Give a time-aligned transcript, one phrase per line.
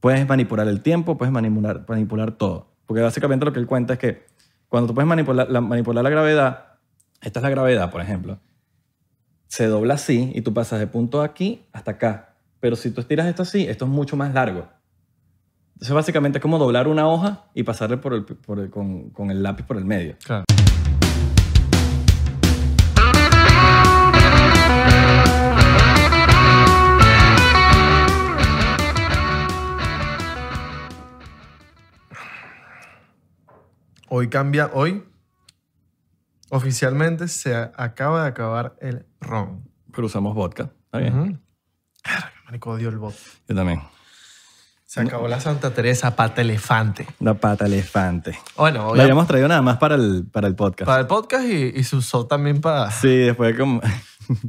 [0.00, 2.68] Puedes manipular el tiempo, puedes manipular, manipular todo.
[2.86, 4.26] Porque básicamente lo que él cuenta es que
[4.68, 6.64] cuando tú puedes manipular la, manipular la gravedad,
[7.20, 8.38] esta es la gravedad, por ejemplo,
[9.46, 12.34] se dobla así y tú pasas de punto aquí hasta acá.
[12.60, 14.68] Pero si tú estiras esto así, esto es mucho más largo.
[15.74, 19.30] Entonces básicamente es como doblar una hoja y pasarle por el, por el- con, con
[19.30, 20.16] el lápiz por el medio.
[20.24, 20.44] Claro.
[34.20, 35.02] Hoy cambia, hoy
[36.50, 39.66] oficialmente se acaba de acabar el ron.
[39.94, 40.70] Pero usamos vodka.
[40.84, 41.40] Está bien.
[42.04, 43.14] Verga, Marico, odio el bot.
[43.48, 43.80] Yo también.
[44.84, 47.06] Se acabó la Santa Teresa pata elefante.
[47.18, 48.38] La pata elefante.
[48.58, 50.84] Bueno, hoy La habíamos traído nada más para el, para el podcast.
[50.86, 53.80] para el podcast y, y se usó también para, Sí, después como...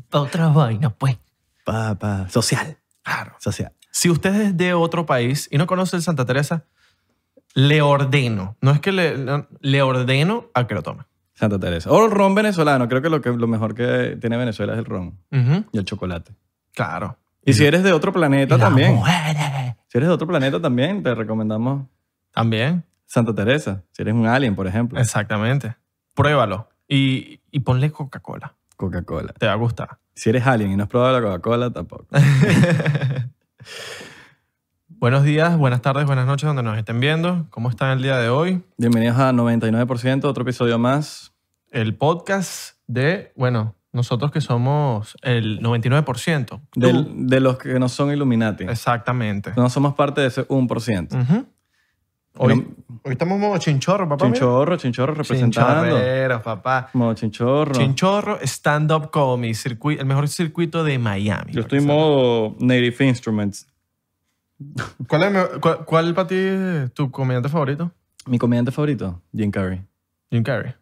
[0.09, 1.17] para otras vainas, pues.
[1.63, 2.77] pa, pa, social.
[3.03, 3.38] Claro.
[3.39, 3.72] Social.
[3.89, 6.66] Si usted es de otro país y no conoce el Santa Teresa,
[7.54, 11.03] le ordeno, no es que le, no, le ordeno a que lo tome.
[11.34, 11.89] Santa Teresa.
[11.89, 12.88] O el ron venezolano.
[12.88, 15.17] Creo que lo, que lo mejor que tiene Venezuela es el ron
[15.72, 16.34] y el chocolate.
[16.73, 17.17] Claro.
[17.44, 18.94] Y si eres de otro planeta también.
[18.94, 19.75] mujeres.
[19.88, 21.88] Si eres de otro planeta también, te recomendamos
[22.31, 23.81] También, Santa Teresa.
[23.92, 25.00] Si eres un alien, por ejemplo.
[25.00, 25.75] exactamente.
[26.14, 28.53] Pruébalo y, y ponle Coca-Cola.
[28.78, 29.34] Coca-Cola.
[29.34, 29.97] Te va a gustar.
[30.14, 32.06] Si eres alien y no has probado la Coca-Cola, tampoco.
[35.02, 37.47] Buenos días, buenas tardes, buenas noches, donde nos estén viendo.
[37.49, 38.61] ¿Cómo están el día de hoy?
[38.77, 41.33] Bienvenidos a 99%, otro episodio más.
[41.71, 46.61] El podcast de, bueno, nosotros que somos el 99%.
[46.69, 46.79] Tú.
[46.79, 48.66] del- de los que no son Illuminati.
[48.66, 49.53] Exactamente.
[49.57, 51.16] No somos parte de ese 1%.
[51.19, 51.47] Ujú.
[52.38, 52.63] Hoy, No-
[53.03, 54.25] hoy estamos modo chinchorro, papá.
[54.25, 54.35] mira.
[54.35, 55.83] Chinchorro, chinchorro representando.
[55.83, 56.89] Chinchorreros, papá.
[56.94, 57.73] Modo chinchorro.
[57.73, 61.52] Chinchorro Stand-Up Comedy, circuit- el mejor circuito de Miami.
[61.53, 63.67] Yo estoy en modo Native Instruments.
[65.08, 67.92] ¿Cuál, es, cuál, cuál para ti es tu comediante favorito?
[68.28, 69.81] Mi comediante favorito, Jim Carrey.
[70.30, 70.73] Jim Carrey.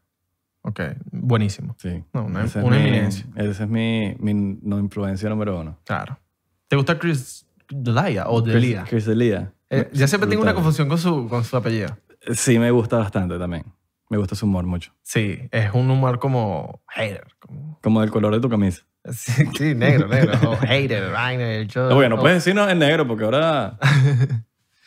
[0.61, 1.75] Ok, buenísimo.
[1.79, 2.03] Sí.
[2.13, 3.25] No, una- Ese es una mi- eminencia.
[3.35, 5.77] Esa es mi, mi no influencia número uno.
[5.85, 6.19] Claro.
[6.67, 8.83] ¿Te gusta Chris Delia o Delia?
[8.87, 9.53] Chris D'Elia.
[9.69, 11.97] Eh, ya siempre tengo una confusión con su, con su apellido.
[12.33, 13.63] Sí, me gusta bastante también.
[14.09, 14.91] Me gusta su humor mucho.
[15.03, 17.27] Sí, es un humor como hater.
[17.39, 18.83] Como, Como el color de tu camisa.
[19.13, 20.33] Sí, sí, negro, negro.
[20.51, 23.77] o hater, vaina, yo- no o- puedes decirnos en negro porque ahora...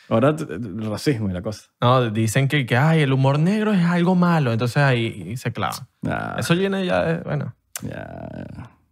[0.09, 0.35] ahora
[0.77, 1.71] racismo y la cosa.
[1.81, 5.87] No, dicen que, que ay, el humor negro es algo malo, entonces ahí se clava.
[6.01, 7.55] Nah, Eso viene ya, de- bueno.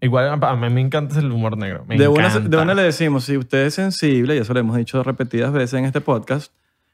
[0.03, 1.85] Igual a mí me encanta el humor negro.
[1.87, 4.75] Me De una, de una le decimos, si usted es sensible, y eso lo hemos
[4.77, 6.51] dicho repetidas veces en este podcast,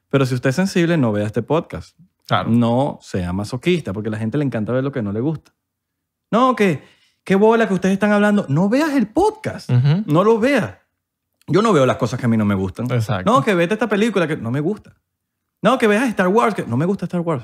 [0.10, 1.98] pero si usted es sensible, no vea este podcast.
[2.28, 2.50] Claro.
[2.50, 5.54] No sea masoquista, porque a la gente le encanta ver lo que no le gusta.
[6.32, 6.82] No, que
[7.28, 8.46] qué bola que ustedes están hablando.
[8.48, 9.70] No veas el podcast.
[9.70, 10.76] No lo veas.
[11.46, 12.90] Yo no veo las cosas que a mí no me gustan.
[12.90, 13.30] Exacto.
[13.30, 14.96] No, que vete esta película que no me gusta.
[15.62, 17.44] No, que veas Star Wars que no me gusta Star Wars.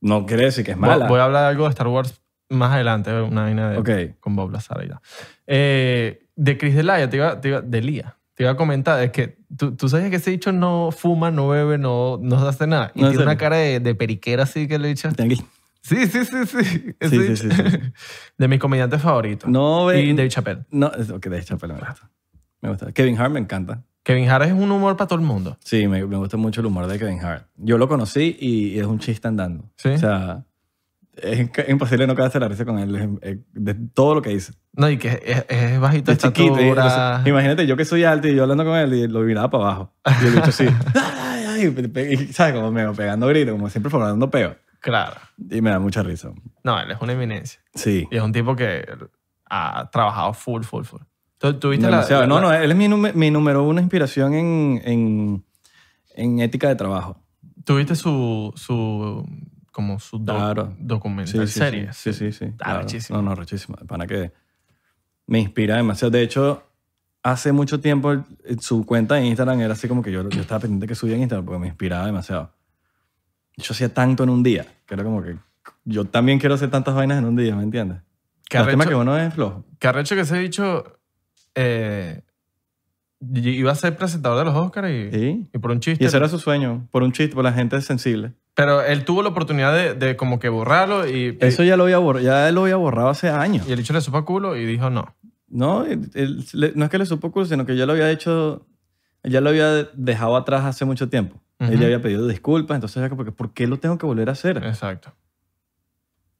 [0.00, 1.06] No quiere decir que es mala.
[1.06, 4.18] Voy a hablar de algo de Star Wars más adelante, una vaina de, Ok.
[4.18, 4.98] con Bob Lazar y tal.
[5.46, 9.38] Eh, de Chris Delia, te iba, te iba, Delia, te iba a comentar, es que
[9.56, 12.90] tú, tú sabes que ese dicho no fuma, no bebe, no, no hace nada.
[12.96, 15.08] Y No, tiene una cara de, de periquera así que le he dicho.
[15.82, 16.94] Sí, sí, sí, sí.
[17.00, 17.62] Ese Sí, sí, sí.
[18.38, 19.48] De mis comediantes favoritos.
[19.50, 20.02] No ve.
[20.02, 20.64] y Dave Chappelle.
[20.70, 22.10] No, es- ok, de Chappelle me gusta.
[22.60, 22.92] Me gusta.
[22.92, 23.82] Kevin Hart me encanta.
[24.02, 25.56] Kevin Hart es un humor para todo el mundo.
[25.64, 27.46] Sí, me, me gusta mucho el humor de Kevin Hart.
[27.56, 29.70] Yo lo conocí y, es un chiste andando.
[29.76, 29.90] ¿Sí?
[29.90, 30.44] O sea,
[31.16, 34.30] es inc- imposible no quedarse la risa con él es- es- de todo lo que
[34.30, 34.52] dice.
[34.72, 36.60] No, y que es, es bajito de Es chiquito.
[36.62, 39.20] y- o sea, imagínate yo que soy alto y yo hablando con él y lo
[39.20, 39.94] miraba para abajo.
[40.22, 40.64] Y el bicho así.
[40.94, 42.54] ay, ay, y y, ¿Sabes?
[42.54, 44.56] Como me pegando gritos, como siempre formando peo.
[44.80, 45.20] Claro.
[45.50, 46.30] Y me da mucha risa.
[46.64, 47.60] No, él es una eminencia.
[47.74, 48.08] Sí.
[48.10, 48.86] Y es un tipo que
[49.48, 51.00] ha trabajado full, full, full.
[51.38, 55.44] ¿Tú, tú viste la- no, no, él es mi, mi número uno inspiración en, en,
[56.14, 57.18] en ética de trabajo.
[57.64, 59.26] ¿Tuviste su, su,
[59.72, 60.74] como su Claro.
[60.78, 61.92] documental sí, serie?
[61.92, 62.46] Sí, sí, sí.
[62.60, 63.16] Ah, rechísimo.
[63.20, 63.76] No, no, rechísimo.
[63.86, 64.32] Para que
[65.26, 66.10] me inspira demasiado.
[66.10, 66.62] De hecho,
[67.22, 70.60] hace mucho tiempo el- su cuenta de Instagram era así como que yo, yo estaba
[70.60, 72.52] pendiente que subía en Instagram porque me inspiraba demasiado.
[73.56, 75.36] Yo hacía tanto en un día, que era como que
[75.84, 77.98] yo también quiero hacer tantas vainas en un día, ¿me entiendes?
[78.48, 79.64] ¿Qué El tema que uno es flojo.
[79.78, 80.84] qué arrecho que se ha dicho
[81.54, 82.22] eh,
[83.32, 85.48] iba a ser presentador de los Oscars y, ¿Sí?
[85.52, 86.02] y por un chiste.
[86.02, 88.32] Y ese era su sueño, por un chiste, por la gente sensible.
[88.54, 91.98] Pero él tuvo la oportunidad de, de como que borrarlo y, Eso ya lo había
[91.98, 93.68] borrado, ya lo había borrado hace años.
[93.68, 95.14] y el hecho le supo a culo y dijo no.
[95.48, 98.66] No, él- él- no es que le supo culo, sino que ya lo había hecho,
[99.24, 101.40] ya lo había dejado atrás hace mucho tiempo.
[101.60, 101.78] Él Ujú.
[101.78, 104.32] ya había pedido disculpas, entonces era como que, ¿por qué lo tengo que volver a
[104.32, 104.56] hacer?
[104.64, 105.12] Exacto.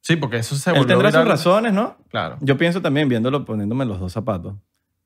[0.01, 1.95] Sí, porque eso se Él volvió tendrá sus razones, ¿no?
[2.09, 2.37] Claro.
[2.41, 4.55] Yo pienso también, viéndolo, poniéndome los dos zapatos,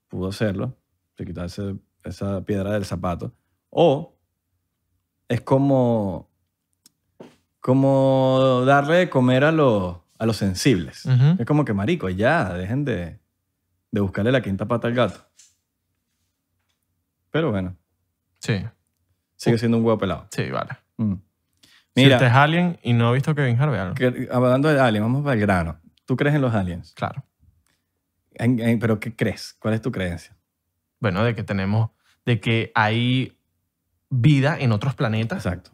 [0.07, 0.73] pudo hacerlo,
[1.17, 1.75] de quitarse
[2.05, 3.33] esa piedra del zapato.
[3.69, 4.15] O
[5.27, 6.29] es como,
[7.59, 11.05] como darle de comer a los, a los sensibles.
[11.37, 13.19] Es como que, marico, ya, dejen de,
[13.91, 15.19] de buscarle la quinta pata al gato.
[17.31, 17.75] Pero bueno,
[18.39, 18.63] Sí,
[19.45, 20.27] sigue siendo un huevo pelado.
[20.31, 20.71] sí, vale.
[20.97, 21.13] Mm.
[21.95, 25.03] si Mira, usted es alien y no ha visto Kevin Harvey, que- hablando de aliens,
[25.05, 25.79] vamos para el grano.
[26.05, 26.93] ¿Tú crees en los aliens?
[26.93, 27.23] Claro.
[28.33, 29.55] En- en- ¿Pero qué crees?
[29.59, 30.35] ¿Cuál es tu creencia?
[30.99, 31.91] Bueno, de que tenemos,
[32.25, 33.37] de que hay
[34.09, 35.71] vida en otros planetas Exacto.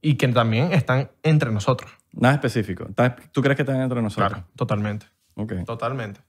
[0.00, 1.90] y que también están entre nosotros.
[2.12, 2.86] Nada específico.
[2.88, 4.28] ¿Estás- ¿Tú crees que están dentro de nosotros?
[4.32, 5.06] Claro, totalmente.
[5.34, 5.52] Ok.
[5.64, 6.20] Totalmente.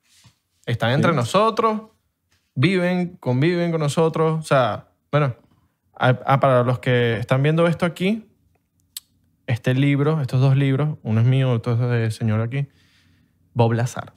[0.65, 1.15] Están entre Sí.
[1.15, 1.81] nosotros,
[2.55, 4.39] viven, conviven con nosotros.
[4.39, 5.35] O sea, bueno,
[5.97, 8.25] ah, ah, para los que están viendo esto aquí,
[9.47, 12.67] este libro, estos dos libros, uno es mío, otro es del señor aquí,
[13.53, 14.13] Bob Lazar.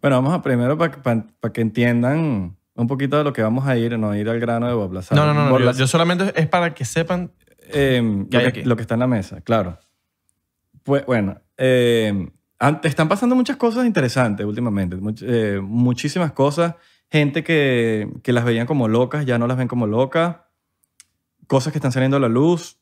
[0.00, 1.22] Bueno, vamos a primero para
[1.52, 4.74] que entiendan un poquito de lo que vamos a ir, no ir al grano de
[4.74, 5.18] Bob Lazar.
[5.18, 7.32] No, no, no, no, yo, yo solamente es para que sepan.
[7.72, 9.78] eh, ¿Qué lo, que, lo que está en la mesa, claro.
[10.84, 12.30] Pues bueno, eh,
[12.84, 16.76] están pasando muchas cosas interesantes últimamente, much- eh, muchísimas cosas.
[17.10, 20.36] Gente que, que las veían como locas, ya no las ven como locas.
[21.48, 22.78] Cosas que están saliendo a la luz,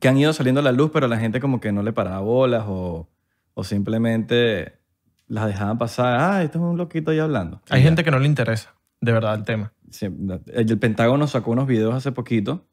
[0.00, 2.18] que han ido saliendo a la luz, pero la gente como que no le paraba
[2.18, 3.08] bolas o,
[3.54, 4.80] o simplemente
[5.28, 6.18] las dejaban pasar.
[6.18, 7.62] Ah, esto es un loquito ahí hablando.
[7.70, 9.72] Hay gente que no le interesa, de verdad, el tema.
[9.90, 12.66] Sí, el el Pentágono sacó unos videos hace poquito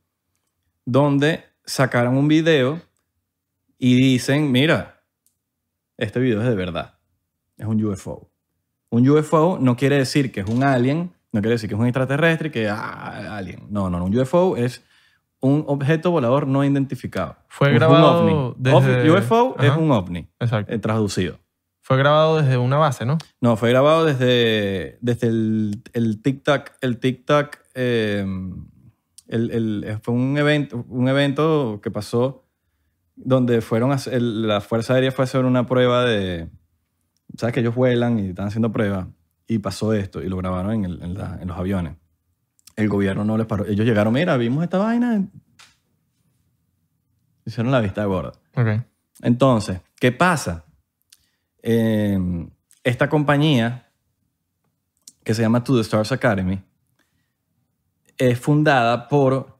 [0.86, 2.82] donde sacaron un video
[3.78, 5.04] y dicen, mira,
[5.98, 7.00] este video es de verdad.
[7.58, 8.30] Es un UFO.
[8.90, 11.86] Un UFO no quiere decir que es un alien, no quiere decir que es un
[11.88, 13.68] extraterrestre, que ah, alien.
[13.70, 14.06] No, no, no.
[14.06, 14.84] Un UFO es
[15.42, 17.36] un objeto volador no identificado.
[17.50, 18.54] Fue Es grabado un ovni.
[18.58, 20.74] desde- UFO es un ovni, Exacto.
[20.74, 21.40] eh, traducido.
[21.82, 23.20] Fue grabado desde una base, ¿no?
[23.42, 26.72] No, fue grabado desde, desde el, el TikTok.
[26.82, 27.00] El
[27.76, 28.26] eh,
[29.28, 32.44] el, el- fue un evento, un evento que pasó
[33.16, 36.50] donde fueron a la Fuerza Aérea fue a hacer una prueba de...
[37.38, 39.08] ¿Sabes que ellos vuelan y están haciendo pruebas?
[39.48, 41.96] Y pasó esto y lo grabaron en, el- en la- en los aviones.
[42.76, 43.66] El gobierno no les paró.
[43.66, 45.24] Ellos llegaron, mira, vimos esta vaina.
[47.46, 48.34] Hicieron la vista gorda.
[48.56, 48.68] Ok.
[49.22, 50.66] Entonces, ¿qué pasa?
[51.62, 52.20] Eh,
[52.84, 53.90] esta compañía,
[55.24, 56.62] que se llama To The Stars Academy,
[58.18, 59.58] es fundada por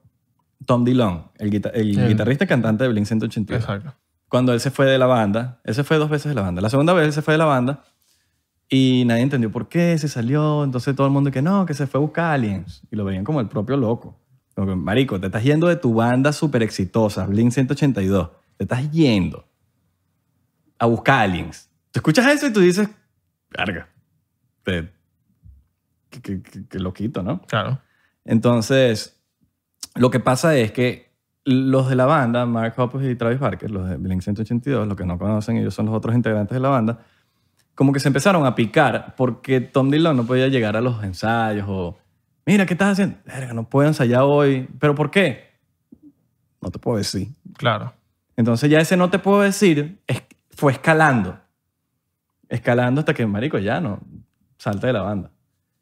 [0.64, 3.62] Tom Dillon, el, guita- el El- guitarrista y cantante de Blink 182.
[3.62, 3.94] Exacto.
[4.28, 6.60] Cuando él se fue de la banda, él se fue dos veces de la banda.
[6.60, 7.84] La segunda vez él se fue de la banda
[8.68, 10.64] y nadie entendió por qué se salió.
[10.64, 12.82] Entonces todo el mundo que no, que se fue a buscar aliens.
[12.90, 14.18] Y lo veían como el propio loco.
[14.54, 18.30] Como que, marico, te estás yendo de tu banda súper exitosa, Blink 182.
[18.56, 19.44] Te estás yendo
[20.78, 21.68] a buscar aliens.
[21.92, 22.88] Tú escuchas eso y tú dices,
[23.50, 23.88] carga.
[24.62, 24.90] Te,
[26.10, 27.42] qué- qué loquito, ¿no?
[27.42, 27.80] Claro.
[28.24, 29.20] Entonces,
[29.94, 31.06] lo que pasa es que
[31.44, 35.04] los de la banda, Mark Hoppus y Travis Barker, los de Blink 182, los que
[35.06, 36.98] no conocen, ellos son los otros integrantes de la banda,
[37.76, 41.66] como que se empezaron a picar porque Tom Dillon no podía llegar a los ensayos
[41.68, 41.96] o,
[42.44, 43.18] mira, ¿qué estás haciendo?
[43.24, 44.68] Verga, no puedo ensayar hoy.
[44.80, 45.44] ¿Pero por qué?
[46.60, 47.28] No te puedo decir.
[47.56, 47.92] Claro.
[48.36, 51.38] Entonces ya ese no te puedo decir es- fue escalando.
[52.48, 54.00] Escalando hasta que, marico, ya no,
[54.58, 55.30] salta de la banda.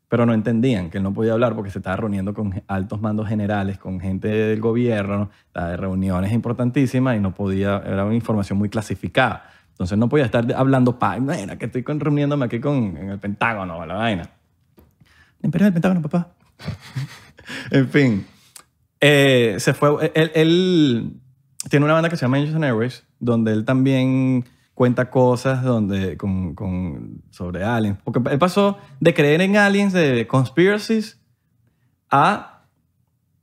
[0.08, 3.28] Pero no entendían que él no podía hablar porque se estaba reuniendo con altos mandos
[3.28, 8.58] generales, con gente del gobierno, estaba de reuniones importantísimas y no podía, era una información
[8.58, 9.50] muy clasificada.
[9.74, 13.84] Entonces no podía estar hablando, mira, que estoy con- reuniéndome aquí con, en el Pentágono,
[13.84, 14.30] la vaina.
[15.40, 16.28] El imperio del Pentágono, papá.
[17.72, 18.26] en fin.
[19.00, 21.20] Eh, se fue, él, él
[21.68, 26.16] tiene una banda que se llama Angels and Airways, donde él también cuenta cosas donde,
[26.16, 27.98] con, con- sobre aliens.
[28.04, 31.20] Porque él pasó de creer en aliens, de conspiracies,
[32.10, 32.62] a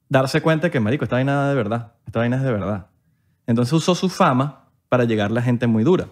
[0.08, 1.94] darse cuenta que, marico, esta vaina es de verdad.
[2.06, 2.88] Esta vaina es de verdad.
[3.48, 6.08] Entonces usó su fama para llegarle a gente muy dura.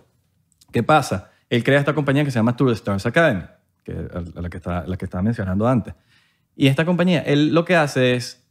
[0.72, 1.32] ¿Qué pasa?
[1.50, 3.44] Él crea esta compañía que se llama Tour Stars Academy,
[3.84, 5.94] que a la que, está, la que estaba mencionando antes.
[6.56, 8.46] Y esta compañía, él lo que hace es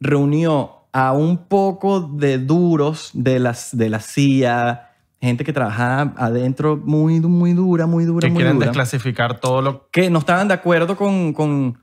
[0.00, 6.76] reunió a un poco de duros de, las, de la CIA, gente que trabajaba adentro
[6.76, 9.88] muy, muy dura, muy dura, Que muy quieren dura, desclasificar todo lo...
[9.90, 11.78] que no estaban de acuerdo con, con-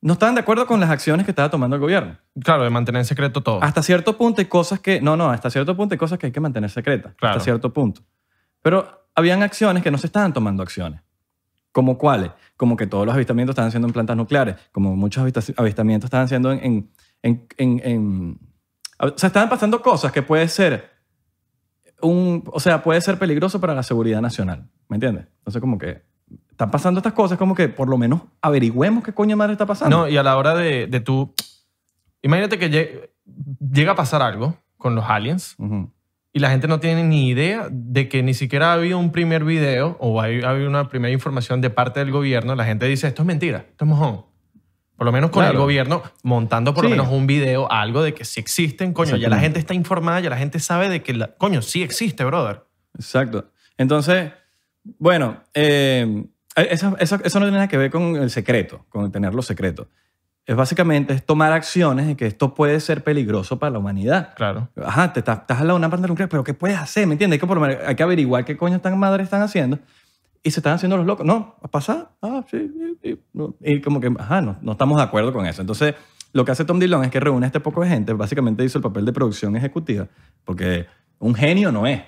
[0.00, 2.16] no estaban de acuerdo con las acciones que estaba tomando el gobierno.
[2.42, 3.62] Claro, de mantener en secreto todo.
[3.62, 6.32] Hasta cierto punto hay cosas que, no, no, hasta cierto punto hay cosas que hay
[6.32, 7.14] que mantener secretas.
[7.16, 7.32] Claro.
[7.34, 8.02] Hasta cierto punto.
[8.66, 11.00] Pero habían acciones que no se estaban tomando acciones.
[11.70, 12.32] ¿Como cuáles?
[12.56, 16.26] Como que todos los avistamientos estaban siendo en plantas nucleares, como muchos avista- avistamientos estaban
[16.26, 16.90] siendo en,
[17.22, 18.38] en, en, en-
[18.98, 20.90] O sea, estaban pasando cosas que puede ser
[22.02, 22.42] un...
[22.52, 24.68] O sea, puede ser peligroso para la seguridad nacional.
[24.88, 25.28] ¿Me entiendes?
[25.38, 26.02] Entonces, como que
[26.50, 29.96] están pasando estas cosas, como que por lo menos averigüemos qué coño madre está pasando.
[29.96, 31.32] No, y a la hora de, de tú
[32.20, 33.10] imagínate que lle-
[33.72, 35.88] llega a pasar algo con los aliens Ujú.
[36.36, 39.42] Y la gente no tiene ni idea de que ni siquiera ha habido un primer
[39.42, 42.54] video o hay- ha habido una primera información de parte del gobierno.
[42.54, 44.26] La gente dice, esto es mentira, esto es mojón.
[44.96, 48.26] Por lo menos con el gobierno montando por lo menos un video, algo de que
[48.26, 48.92] sí existen.
[48.92, 51.82] Coño, ya la gente está informada, ya la gente sabe de que, la- coño, sí
[51.82, 52.64] existe, brother.
[52.98, 53.50] Exacto.
[53.78, 54.32] Entonces,
[54.98, 56.22] bueno, eh,
[56.54, 59.88] eso, eso- eso no tiene nada que ver con el secreto, con tenerlo secreto.
[60.46, 64.32] Es básicamente es tomar acciones de que esto puede ser peligroso para la humanidad.
[64.36, 64.68] Claro.
[64.82, 67.06] Ajá, te estás, estás al lado de una planta nuclear, pero ¿qué puedes hacer?
[67.08, 67.36] ¿Me entiendes?
[67.36, 69.78] Hay que, por menos- hay que averiguar qué coño están madres están haciendo.
[70.44, 71.26] Y se están haciendo los locos.
[71.26, 72.10] No, a pasar.
[72.22, 72.70] Ah, sí.
[73.02, 73.56] Y, y- no.
[73.60, 75.60] Y como que, ajá, no, no estamos de acuerdo con eso.
[75.60, 75.96] Entonces,
[76.32, 78.12] lo que hace Tom Dillon es que reúne a este poco de gente.
[78.12, 80.06] Básicamente hizo el papel de producción ejecutiva.
[80.44, 80.86] Porque
[81.18, 82.00] un genio no es.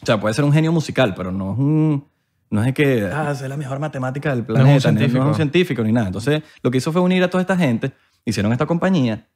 [0.00, 2.04] O sea, puede ser un genio musical, pero no es un...
[2.52, 4.64] No es que, ah, es la mejor matemática del es un planeta.
[4.64, 4.82] No es
[5.30, 5.82] un científico.
[5.82, 6.06] ni nada.
[6.08, 7.92] Entonces, lo que hizo fue unir a toda esta gente,
[8.24, 9.26] hicieron esta compañía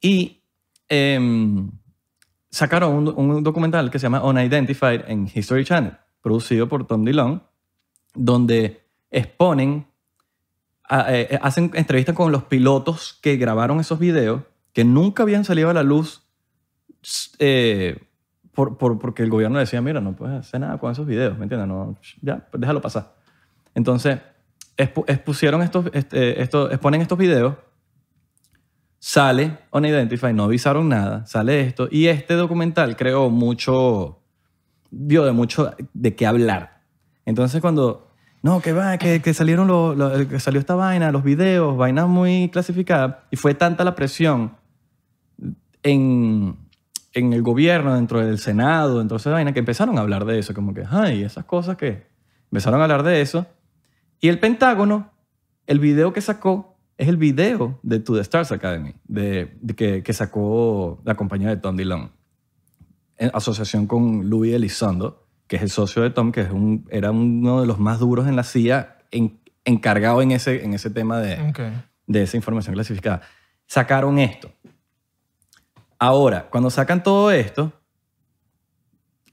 [0.00, 0.42] y
[0.88, 1.70] em,
[2.50, 5.92] sacaron un, un documental que se llama Unidentified en History Channel,
[6.22, 7.42] producido por Tom Dillon,
[8.14, 9.86] donde exponen,
[10.84, 14.42] a- eh, eh, hacen entrevistas con los pilotos que grabaron esos videos,
[14.74, 16.22] que nunca habían salido a la luz
[17.38, 17.98] eh,
[18.58, 21.44] por, por- porque el gobierno decía, mira, no puedes hacer nada con esos videos, ¿me
[21.44, 21.68] entiendes?
[21.68, 23.14] No, ya, pues déjalo pasar.
[23.72, 24.18] Entonces,
[24.76, 27.54] expu- expusieron estos, este, esto- exponen estos videos,
[28.98, 34.18] sale Unidentified, no avisaron nada, sale esto, y este documental creó mucho,
[34.90, 36.80] dio de mucho de qué hablar.
[37.26, 38.08] Entonces cuando,
[38.42, 42.48] no, que va, que, que salieron los- que salió esta vaina, los videos, vainas muy
[42.48, 44.56] clasificadas, y fue tanta la presión
[45.84, 46.56] en,
[47.18, 50.38] en el gobierno, dentro del Senado, dentro de esa vaina, que empezaron a hablar de
[50.38, 52.06] eso, como que, ay, esas cosas que
[52.50, 53.46] empezaron a hablar de eso.
[54.20, 55.10] Y el Pentágono,
[55.66, 60.02] el video que sacó es el video de To The Stars Academy, de, de que,
[60.02, 62.10] que sacó la compañía de Tom Dillon,
[63.18, 67.10] en asociación con Louis Elizondo, que es el socio de Tom, que es un, era
[67.10, 71.18] uno de los más duros en la CIA, en- encargado en ese, en ese tema
[71.20, 71.60] de, Ok.
[72.06, 73.22] de esa información clasificada.
[73.66, 74.50] Sacaron esto.
[75.98, 77.72] Ahora, cuando sacan todo esto,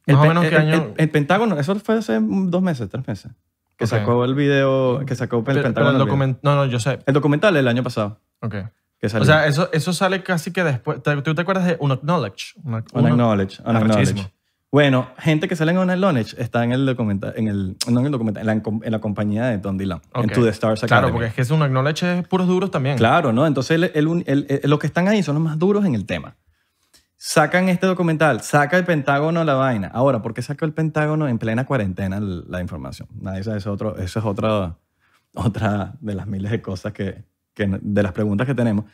[0.07, 2.87] Más o Pe- menos qué el- año- el- el Pentágono, eso fue hace dos meses,
[2.89, 3.31] tres meses,
[3.75, 3.89] que Ok.
[3.89, 5.89] sacó el video, que sacó el Pero, pero Pentágono.
[6.03, 6.99] el el No, no, yo sé.
[7.07, 8.53] El documental el año pasado, Ok.
[8.99, 9.23] que salió.
[9.23, 11.01] O sea, eso, eso sale casi que después.
[11.01, 12.53] ¿Te- ¿Tú te acuerdas de Unacknowledge?
[12.63, 14.01] Una- On uno- Acknowledge, on Arrechismo.
[14.21, 14.31] Acknowledge.
[14.71, 18.05] Bueno, gente que sale en On Acknowledge está en el documental, en el, no en
[18.05, 20.33] el documental, en la, en la compañía de Tom Dillon, en Ok.
[20.33, 21.01] To The Stars Academy.
[21.01, 22.95] Claro, porque es que es un Acknowledge es puros duros también.
[22.97, 23.47] Claro, ¿no?
[23.47, 26.05] Entonces, el- el- el- el- los que están ahí son los más duros en el
[26.05, 26.35] tema.
[27.27, 29.87] Sacan este documental, saca el Pentágono la vaina.
[29.91, 33.07] Ahora, ¿por qué sacó el Pentágono en plena cuarentena la información?
[33.23, 34.77] Sabe, eso, es otro, eso es otra,
[35.33, 37.23] otra de las miles de cosas que,
[37.55, 38.85] que no- de las preguntas que tenemos.
[38.85, 38.89] O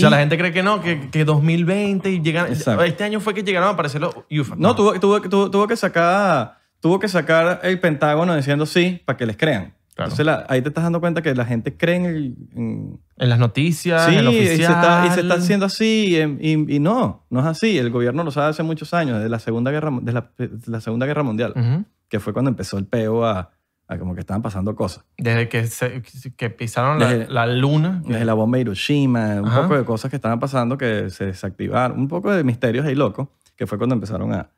[0.00, 2.48] sea, Y- la gente cree que no, que, que 2020 y llegan.
[2.48, 2.82] Exacto.
[2.82, 4.56] Este año fue que llegaron a aparecer los UFO.
[4.56, 9.16] No, tuvo, tuvo, tuvo, tuvo que sacar, tuvo que sacar el Pentágono diciendo sí para
[9.16, 9.74] que les crean.
[9.96, 10.10] Claro.
[10.10, 13.28] Entonces, la- ahí te estás dando cuenta que la gente cree en el, en- En
[13.30, 14.56] las noticias, Sí, en lo y oficial.
[14.58, 17.78] se, está, y se está haciendo así y, y- y no, no es así.
[17.78, 20.80] El gobierno lo sabe hace muchos años, desde la Segunda Guerra, desde la, desde la
[20.82, 21.84] segunda guerra Mundial, Ujú.
[22.10, 23.52] que fue cuando empezó el peo a,
[23.88, 25.02] a como que estaban pasando cosas.
[25.16, 26.02] Desde que, se-
[26.36, 28.02] que pisaron la, Desde- la luna.
[28.04, 29.62] Desde la bomba de Hiroshima, un Ajá.
[29.62, 33.28] poco de cosas que estaban pasando que se desactivaron, un poco de misterios ahí locos,
[33.56, 34.50] que fue cuando empezaron a...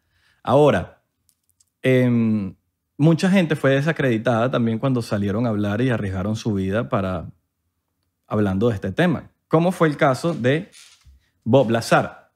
[0.43, 1.01] Ahora,
[1.83, 2.55] em,
[2.99, 7.27] mucha gente fue desacreditada también cuando salieron a hablar y arriesgaron su vida para
[8.27, 9.31] hablando de este tema.
[9.49, 10.71] Como fue el caso de
[11.45, 12.31] Bob Lazar.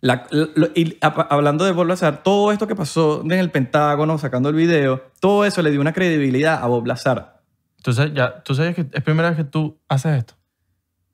[0.00, 4.16] La- lo- y a- hablando de Bob Lazar, todo esto que pasó en el Pentágono,
[4.16, 7.42] sacando el video, todo eso le dio una credibilidad a Bob Lazar.
[7.76, 10.34] Entonces, ya, tú sabes que es primera vez que tú haces esto.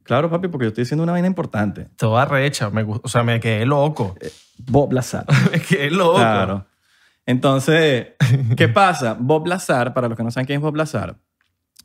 [0.04, 1.88] Claro, papi, porque yo estoy diciendo una vaina importante.
[1.96, 2.70] Toda recha.
[2.70, 4.14] Me, o sea, me quedé loco.
[4.58, 5.24] Bob Lazar.
[5.52, 6.18] me quedé loco.
[6.18, 6.66] Claro.
[7.26, 8.08] Entonces,
[8.56, 9.16] ¿qué pasa?
[9.18, 11.18] Bob Lazar, para los que no saben quién es Bob Lazar,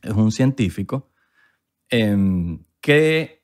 [0.02, 1.10] es un científico
[1.90, 3.42] em, que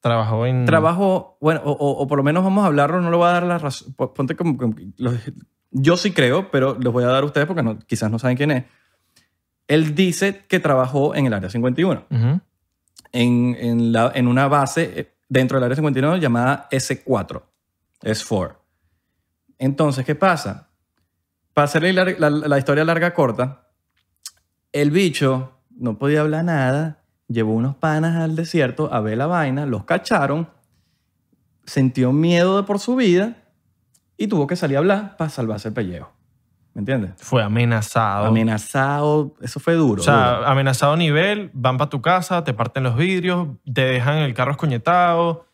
[0.00, 0.64] Trabajó en.
[0.64, 3.32] trabajó, bueno, o, o- o por lo menos vamos a hablarlo, no le voy a
[3.32, 3.94] dar la razón.
[3.94, 5.14] po- Ponte como, como- los-
[5.70, 8.36] yo sí creo, pero les voy a dar a ustedes porque no- quizás no saben
[8.36, 8.64] quién es.
[9.68, 12.40] Él dice que trabajó en el Área 51, Ujú.
[13.12, 17.42] en, en, la- en una base eh, dentro del Área 51 llamada S4,
[18.02, 18.56] S4.
[19.62, 20.68] Entonces, ¿qué pasa?
[21.54, 23.68] Para hacerle la, la- la historia larga corta,
[24.72, 29.64] el bicho no podía hablar nada, llevó unos panas al desierto a ver la vaina,
[29.66, 30.48] los cacharon,
[31.64, 33.36] sintió miedo de por su vida
[34.16, 36.12] y tuvo que salir a hablar para salvarse el pellejo.
[36.74, 37.12] ¿Me entiendes?
[37.18, 38.26] Fue amenazado.
[38.26, 40.00] Amenazado, eso fue duro.
[40.00, 40.46] o sea, duro.
[40.48, 45.46] amenazado nivel, van para tu casa, te parten los vidrios, te dejan el carro escoñetado,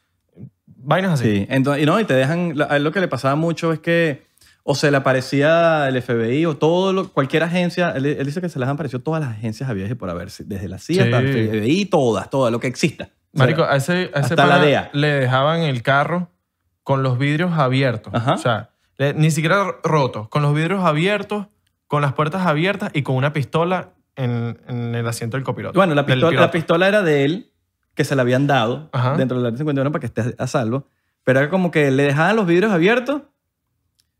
[0.76, 1.38] vainas así.
[1.38, 3.78] Sí, entonces, y no, y te dejan, a él lo que le pasaba mucho es
[3.80, 4.26] que
[4.62, 8.48] o se le aparecía el FBI o todo lo- cualquier agencia, él, él dice que
[8.50, 11.18] se les han aparecido todas las agencias habidas y por haber, desde la CIA hasta
[11.20, 11.48] el Sí.
[11.48, 13.04] FBI, todas, todas, lo que exista.
[13.04, 14.90] O sea, Marico, a ese, a ese hasta la DEA.
[14.92, 16.30] le dejaban el carro
[16.82, 18.12] con los vidrios abiertos.
[18.14, 18.34] Ajá.
[18.34, 21.46] O sea, le- ni siquiera rotos, con los vidrios abiertos,
[21.86, 25.78] con las puertas abiertas y con una pistola en, en el asiento del copiloto.
[25.78, 27.47] bueno, la pistola, la pistola era de él,
[27.98, 29.16] que se la habían dado Ajá.
[29.16, 30.86] dentro del área 51 para que esté a salvo,
[31.24, 33.22] pero era como que le dejaban los vidrios abiertos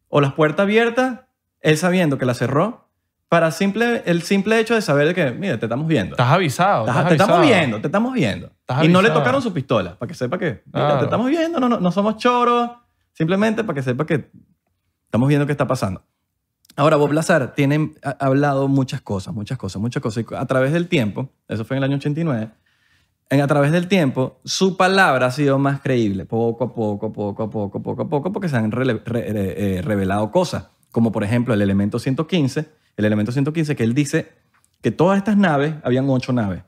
[0.08, 1.20] o las puertas abiertas,
[1.60, 2.88] él sabiendo que la cerró,
[3.28, 6.14] para simple, el simple hecho de saber de que, mira, te estamos viendo.
[6.14, 6.86] Estás avisado.
[6.86, 8.46] Estás- estás te estamos viendo, te estamos viendo.
[8.60, 10.98] Estás y no le tocaron su pistola, para que sepa que, mira, Claro.
[10.98, 12.70] te estamos viendo, no, no, no somos choros,
[13.12, 14.28] simplemente para que sepa que
[15.04, 16.02] estamos viendo qué está pasando.
[16.74, 20.24] Ahora, Bob Lazar tiene ha hablado muchas cosas, muchas cosas, muchas cosas.
[20.28, 22.50] Y a través del tiempo, eso fue en el año 89,
[23.30, 27.42] en, a través del tiempo, su palabra ha sido más creíble, poco a poco, poco
[27.42, 31.62] a poco, poco a poco, porque se han eh, revelado cosas, como por ejemplo el
[31.62, 34.32] elemento 115, el elemento 115 que él dice
[34.80, 36.62] que todas estas naves, habían ocho naves,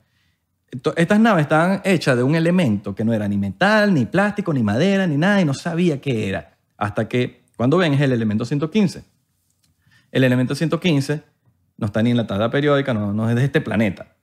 [0.95, 4.63] estas naves estaban hechas de un elemento que no era ni metal, ni plástico, ni
[4.63, 6.57] madera, ni nada, y no sabía qué era.
[6.77, 9.03] Hasta que, cuando ven, es el elemento 115.
[10.11, 11.23] El elemento 115
[11.77, 14.15] no está ni en la tabla periódica, no, no es de este planeta.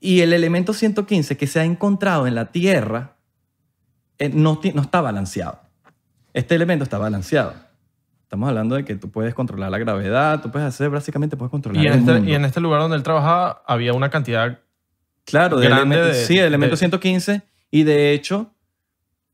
[0.00, 3.16] Y el elemento 115 que se ha encontrado en la Tierra
[4.18, 5.60] eh, no, no está balanceado.
[6.32, 7.54] Este elemento está balanceado.
[8.22, 11.82] Estamos hablando de que tú puedes controlar la gravedad, tú puedes hacer, básicamente puedes controlar
[11.82, 12.30] Y en, el este, mundo.
[12.30, 14.60] y en este lugar donde él trabajaba había una cantidad
[15.24, 17.42] Claro, de grande de- sí, el elemento de- 115.
[17.72, 18.52] Y de hecho,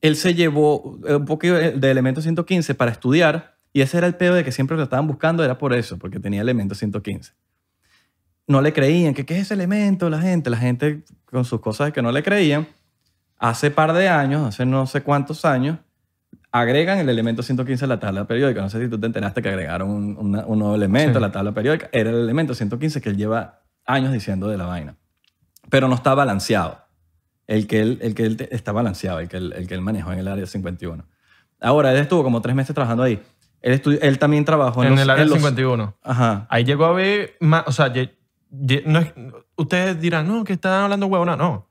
[0.00, 3.56] él se llevó eh, un poquito de elemento 115 para estudiar.
[3.72, 6.18] Y ese era el pedo de que siempre lo estaban buscando, era por eso, porque
[6.18, 7.32] tenía elemento 115.
[8.46, 10.50] No le creían, que qué es ese elemento, la gente.
[10.50, 12.66] La gente con sus cosas que no le creían.
[13.38, 15.78] Hace par de años, hace no sé cuántos años,
[16.52, 18.62] agregan el elemento 115 a la tabla periódica.
[18.62, 21.16] No sé si tú te enteraste que agregaron un, una- un nuevo elemento Sí.
[21.18, 21.88] a la tabla periódica.
[21.92, 24.96] Era el elemento 115 que él lleva años diciendo de la vaina
[25.68, 26.78] pero no está balanceado.
[27.48, 30.12] El que él, el que él está balanceado, el que él, el que él manejó
[30.12, 31.04] en el área 51.
[31.60, 33.20] Ahora, él estuvo como tres meses trabajando ahí.
[33.62, 35.96] Él, él también trabajó en, en los- el área en los- 51.
[36.04, 36.46] Ajá.
[36.50, 37.92] Ahí llegó a ver más, o sea,
[38.86, 39.12] no es-
[39.56, 41.36] ustedes dirán, no, que están hablando huevona.
[41.36, 41.68] No,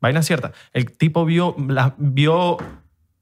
[0.00, 0.52] vaina cierta.
[0.72, 2.56] El tipo vio, la- vio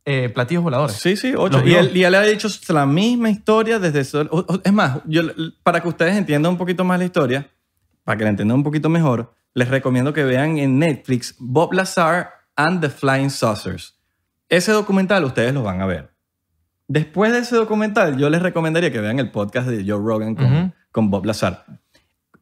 [0.04, 0.96] eh, platillos voladores.
[0.96, 1.64] Sí, sí, ocho.
[1.66, 4.00] Y él, y él ha dicho la misma historia desde...
[4.00, 5.22] Es más, yo,
[5.62, 7.48] para que ustedes entiendan un poquito más la historia,
[8.04, 12.30] para que la entiendan un poquito mejor, les recomiendo que vean en Netflix Bob Lazar
[12.56, 13.98] and the Flying Saucers.
[14.48, 16.10] Ese documental ustedes lo van a ver.
[16.88, 21.10] Después de ese documental, yo les recomendaría que vean el podcast de Joe Rogan con
[21.10, 21.64] Bob Lazar.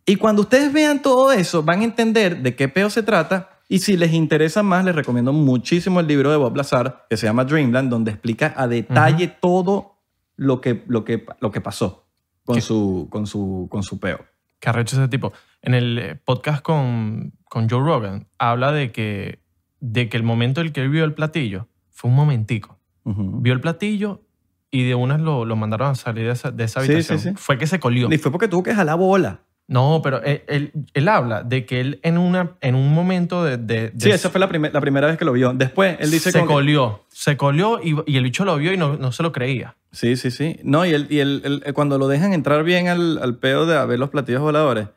[0.09, 3.51] Y cuando ustedes vean todo eso, van a entender de qué peo se trata.
[3.68, 7.27] Y si les interesa más, les recomiendo muchísimo el libro de Bob Lazar, que se
[7.27, 9.99] llama Dreamland, donde explica a detalle todo
[10.37, 12.07] lo que, lo, que, lo que pasó
[12.44, 12.62] con ¿Qué?
[12.62, 14.25] su, con, su, con su peo.
[14.59, 15.33] que arrecho ese tipo.
[15.61, 19.42] En el eh, podcast con, con Joe Rogan, habla de que,
[19.81, 22.79] de que el momento en el que él vio el platillo fue un momentico.
[23.05, 23.40] Ujú.
[23.42, 24.23] Vio el platillo
[24.71, 27.18] y de unas lo, lo mandaron a salir de esa, de esa Sí, habitación.
[27.18, 27.35] sí, sí.
[27.37, 28.09] Fue que se colió.
[28.11, 29.42] Y fue porque tuvo que jalar bola.
[29.68, 33.59] No, pero él, él- él habla de que él en, una, en un momento de...
[33.59, 35.52] de- de- Sí, esa fue la, primer- la primera vez que lo vio.
[35.52, 37.04] Después, él dice se como que- colió.
[37.11, 39.76] Se colió y, y el bicho lo vio y no, no se lo creía.
[39.92, 40.59] Sí, sí, sí.
[40.64, 43.76] No, y, él, y él- él- cuando lo dejan entrar bien al, al pedo de
[43.76, 44.88] a ver los platillos voladores,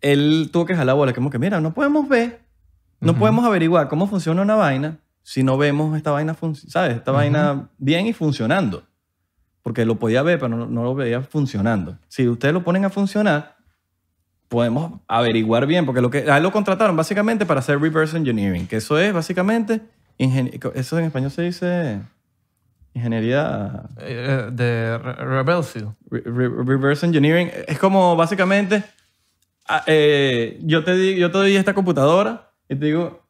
[0.00, 1.12] él tuvo que jalar bola.
[1.12, 2.40] Como que, mira, no podemos ver,
[3.00, 3.18] no Ujú.
[3.20, 6.36] podemos averiguar cómo funciona una vaina si no vemos esta vaina,
[6.68, 6.96] ¿sabes?
[6.96, 8.84] Esta vaina bien y funcionando.
[9.62, 11.98] Porque lo podía ver, pero no, no lo veía funcionando.
[12.08, 13.56] Si ustedes lo ponen a funcionar,
[14.48, 18.66] podemos averiguar bien, porque lo que, a él lo contrataron básicamente para hacer reverse engineering,
[18.66, 19.80] que eso es básicamente,
[20.74, 22.00] eso en español se dice
[22.94, 23.82] ingeniería...
[23.98, 24.98] Eh, de.
[24.98, 28.82] Re- re- reverse engineering es como básicamente
[29.68, 33.22] ah, eh, yo te di- yo te doy esta computadora y te digo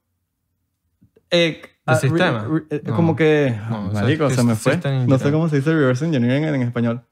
[1.30, 2.46] eh, ah, sistema?
[2.48, 2.94] re- eh, No.
[2.96, 6.54] como que No, marico, se me fue no sé cómo se dice reverse engineering en,
[6.54, 7.02] en español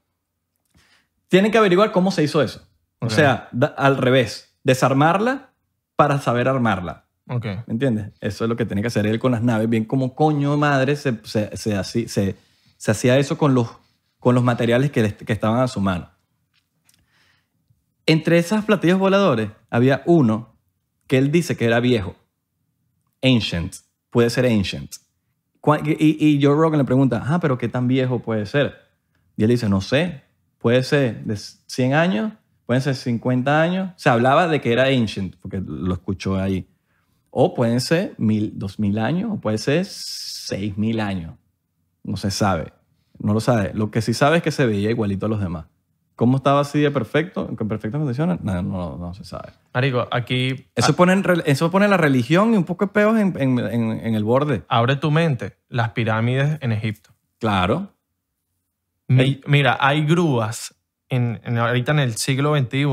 [1.27, 2.65] tienen que averiguar cómo se hizo eso
[2.99, 3.11] o Ok.
[3.11, 5.53] sea da- al revés desarmarla
[5.95, 7.45] para saber armarla Ok.
[7.45, 8.11] ¿Me entiendes?
[8.21, 9.67] Eso es lo que tiene que hacer él con las naves.
[9.69, 12.37] Bien como coño madre se, se, se, así- se-
[12.77, 13.67] se hacía eso con los,
[14.19, 16.09] con los materiales que, le- que estaban a su mano.
[18.05, 20.55] Entre esos platillos voladores había uno
[21.07, 22.15] que él dice que era viejo.
[23.21, 23.75] Ancient.
[24.09, 24.91] Puede ser ancient.
[25.83, 28.75] Y, y Joe Rogan le pregunta, ah, pero ¿qué tan viejo puede ser?
[29.35, 30.23] Y él dice, no sé.
[30.59, 32.31] puede ser de 100 años,
[32.67, 33.91] pueden ser 50 años.
[33.95, 36.67] Se hablaba de que era ancient, porque lo escuchó ahí.
[37.31, 41.33] O pueden ser mil, 2000 años, o puede ser 6000 años.
[42.03, 42.73] No se sabe.
[43.19, 43.71] No lo sabe.
[43.73, 45.65] Lo que sí sabe es que se veía igualito a los demás.
[46.15, 48.41] ¿Cómo estaba así de perfecto, con perfectas condiciones?
[48.41, 49.49] No, no, no se sabe.
[49.73, 53.35] Marico, aquí Eso, pone, en eso pone la religión y un poco de peos en,
[53.39, 54.63] en- en- en el borde.
[54.67, 55.57] abre tu mente.
[55.69, 57.11] Las pirámides en Egipto.
[57.39, 57.93] Claro.
[59.07, 59.41] Mi-.
[59.45, 60.73] Mira, hay grúas
[61.09, 62.87] en, en- ahorita en el siglo XXI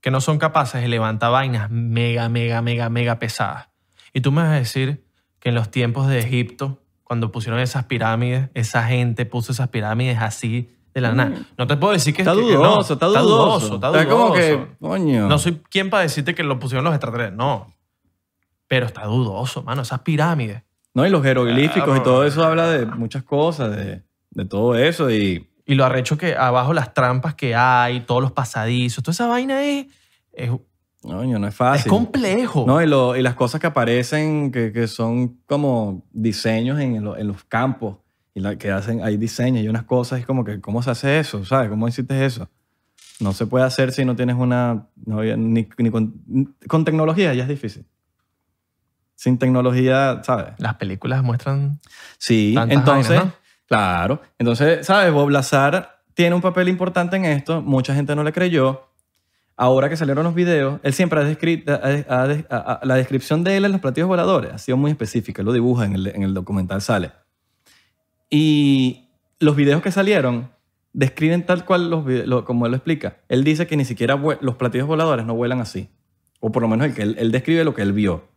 [0.00, 3.68] que no son capaces de levantar vainas mega, mega, mega, mega pesadas.
[4.12, 5.04] Y tú me vas a decir
[5.40, 10.18] que en los tiempos de Egipto, cuando pusieron esas pirámides, esa gente puso esas pirámides
[10.20, 11.32] así de la nada.
[11.58, 12.58] No te puedo decir que Está que- que no.
[12.58, 13.74] dudoso, está dudoso.
[13.76, 14.68] Está Está como que, dudoso.
[14.80, 15.26] coño.
[15.28, 17.74] No soy quien para decirte que lo pusieron los extraterrestres, no.
[18.68, 20.62] Pero está dudoso, mano, esas pirámides.
[20.94, 21.96] No, y los jeroglíficos Claro.
[22.00, 25.10] y todo eso habla de muchas cosas, de, de todo eso.
[25.10, 29.26] Y Y lo arrecho que abajo las trampas que hay, todos los pasadizos, toda esa
[29.26, 29.86] vaina es,
[30.32, 30.50] es,
[31.00, 31.90] coño, no es es fácil.
[31.90, 32.64] complejo.
[32.66, 37.16] No, y, lo- y las cosas que aparecen que, que son como diseños en, lo-
[37.16, 37.96] en los campos
[38.34, 41.18] y la, que hacen, hay diseños y unas cosas y como que, ¿cómo se hace
[41.18, 41.44] eso?
[41.46, 41.70] ¿Sabes?
[41.70, 42.50] ¿Cómo hiciste eso?
[43.20, 47.44] No se puede hacer si no tienes una, no ni, ni con, con tecnología ya
[47.44, 47.86] es difícil.
[49.14, 50.54] Sin tecnología, ¿sabes?
[50.58, 51.80] Las películas muestran...
[52.18, 53.43] Sí, entonces, vainas, ¿no?
[53.74, 54.22] Claro.
[54.38, 55.12] Entonces, ¿sabes?
[55.12, 57.62] Bob Lazar tiene un papel importante en esto.
[57.62, 58.88] Mucha gente no le creyó.
[59.56, 63.80] Ahora que salieron los videos, él siempre ha descrito, la descripción de él en los
[63.80, 65.42] platillos voladores ha sido muy específica.
[65.42, 67.12] Él lo dibuja en el, en el documental, sale.
[68.30, 69.08] Y
[69.38, 70.50] los videos que salieron
[70.92, 73.18] describen tal cual los como él lo explica.
[73.28, 75.88] Él dice que ni siquiera los platillos voladores no vuelan así.
[76.40, 78.28] O por lo menos que él, él describe lo que él vio.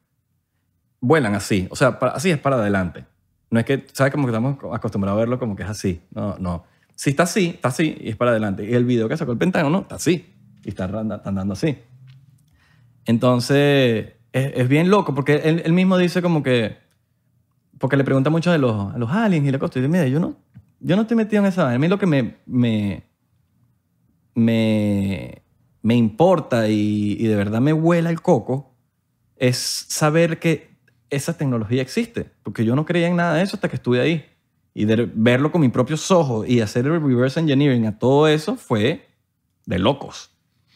[0.99, 1.67] Vuelan así.
[1.71, 3.05] O sea, así es para adelante.
[3.49, 4.11] No es que, ¿sabes?
[4.11, 6.01] Como que estamos acostumbrados a verlo como que es así.
[6.11, 6.65] No, no.
[6.95, 8.69] Si está así, está así y es para adelante.
[8.69, 10.33] Y el video que sacó el Pentágono está así.
[10.63, 11.77] Y está andando así.
[13.05, 16.77] Entonces, es, es bien loco porque él, mismo dice como que...
[17.77, 19.79] Porque le pregunta mucho de los, a los aliens y la cosa.
[19.79, 20.35] Y dice, mira, yo no,
[20.79, 21.71] yo no estoy metido en esa.
[21.71, 23.03] A mí lo que me, me,
[24.33, 25.43] me,
[25.83, 28.73] me importa y, y de verdad me huela el coco
[29.39, 30.66] es saber que
[31.09, 32.29] esa tecnología existe.
[32.43, 34.25] Porque yo no creía en nada de eso hasta que estuve ahí.
[34.73, 38.55] Y de verlo con mis propios ojos y hacer el reverse engineering a todo eso
[38.55, 39.07] fue
[39.65, 40.29] de locos.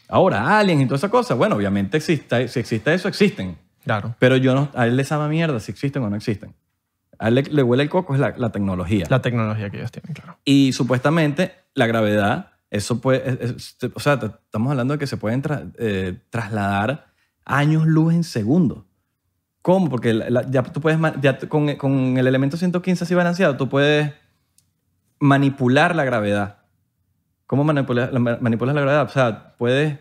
[0.09, 3.57] Ahora, aliens y toda esa cosa, bueno, obviamente existe, si existe eso, existen.
[3.83, 4.15] Claro.
[4.19, 6.53] Pero yo no, a él le sabe mierda si existen o no existen.
[7.19, 9.05] A él le, le huele el coco es la, la tecnología.
[9.09, 10.37] La tecnología que ellos tienen, claro.
[10.43, 15.17] Y supuestamente la gravedad, eso puede, es- es- o sea, estamos hablando de que se
[15.17, 17.07] pueden tra- eh, trasladar
[17.45, 18.83] años luz en segundos.
[19.61, 19.89] ¿Cómo?
[19.89, 23.69] Porque la- la- ya tú puedes, ya con, con el elemento 115 así balanceado, tú
[23.69, 24.11] puedes
[25.19, 26.57] manipular la gravedad.
[27.47, 29.05] ¿Cómo manipular, la- manipulas la gravedad?
[29.05, 29.99] O sea, puedes,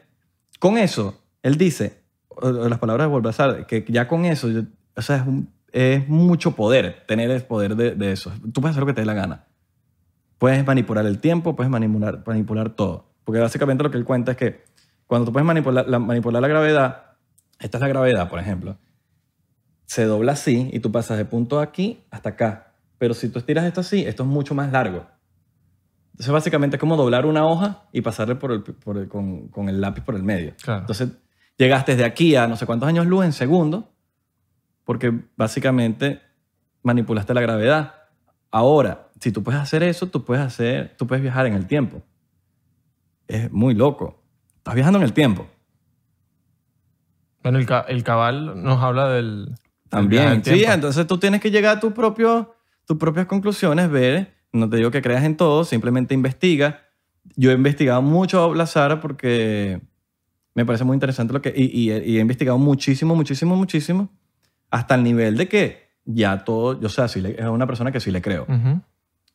[0.59, 2.01] con eso, él dice,
[2.43, 4.63] las palabras de Volvazar, que ya con eso, yo-
[4.97, 8.33] o sea, es, un- es mucho poder, tener el poder de, de eso.
[8.53, 9.45] Tú puedes hacer lo que te dé la gana.
[10.39, 13.11] Puedes manipular el tiempo, puedes manipular, manipular todo.
[13.25, 14.65] Porque básicamente lo que él cuenta es que
[15.07, 17.03] cuando tú puedes manipular la, manipular la gravedad,
[17.59, 18.79] esta es la gravedad, por ejemplo,
[19.91, 22.75] se dobla así y tú pasas de punto aquí hasta acá.
[22.97, 25.05] Pero si tú estiras esto así, esto es mucho más largo.
[26.13, 29.69] Entonces básicamente es como doblar una hoja y pasarle por el, por el- con, con
[29.69, 30.55] el lápiz por el medio.
[30.63, 30.83] Claro.
[30.83, 31.09] Entonces
[31.57, 33.93] llegaste desde aquí a no sé cuántos años luz en segundo,
[34.85, 36.21] porque básicamente
[36.85, 37.95] manipulaste la gravedad.
[38.53, 42.01] Ahora, si tú puedes hacer eso, tú puedes hacer, tú puedes viajar en el tiempo.
[43.27, 44.23] Es muy loco.
[44.59, 45.49] Estás viajando en el tiempo.
[47.43, 49.57] Bueno, el, el cabal nos habla del...
[49.91, 50.25] También.
[50.45, 52.47] Sí, entonces tú tienes que llegar a tus propios,
[52.87, 54.35] tus propias conclusiones, ver.
[54.53, 56.81] No te digo que creas en todo, simplemente investiga.
[57.37, 59.81] Yo he investigado mucho a Blazar porque
[60.55, 61.53] me parece muy interesante lo que...
[61.55, 64.09] Y, y he- y he investigado muchísimo, muchísimo, muchísimo,
[64.71, 66.81] hasta el nivel de que ya todo...
[66.81, 68.47] Yo sé, sí le- es una persona que sí le creo.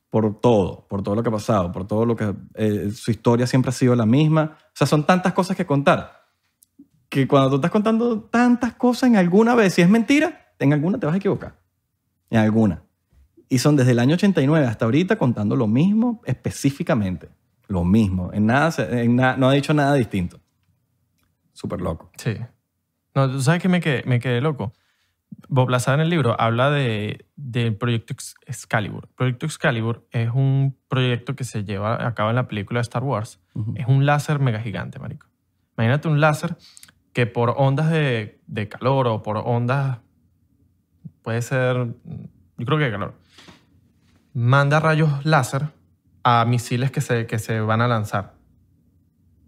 [0.09, 2.33] Por todo, por todo lo que ha pasado, por todo lo que...
[2.55, 4.57] eh, su historia siempre ha sido la misma.
[4.67, 6.23] O sea, son tantas cosas que contar
[7.07, 10.99] que cuando tú estás contando tantas cosas en alguna vez, si es mentira, en alguna
[10.99, 11.59] te vas a equivocar.
[12.29, 12.83] En alguna.
[13.49, 17.29] Y son desde el año 89 hasta ahorita contando lo mismo específicamente.
[17.67, 18.31] Lo mismo.
[18.33, 20.39] En nada, en na- no ha dicho nada distinto.
[21.53, 22.11] Súper loco.
[22.17, 22.35] Sí.
[23.13, 24.73] No, ¿tú sabes que me quedé, me quedé loco?
[25.47, 29.07] Bob Lazar en el libro habla de, del proyecto Ex- Excalibur.
[29.15, 33.03] Proyecto Excalibur es un proyecto que se lleva a cabo en la película de Star
[33.03, 33.39] Wars.
[33.53, 33.73] Ujú.
[33.75, 35.27] Es un láser mega gigante, marico.
[35.77, 36.57] Imagínate un láser
[37.13, 39.99] que por ondas de, de calor o por ondas,
[41.21, 41.87] puede ser,
[42.57, 43.13] yo creo que calor,
[44.33, 45.69] manda rayos láser
[46.23, 48.35] a misiles que se, que se van a lanzar.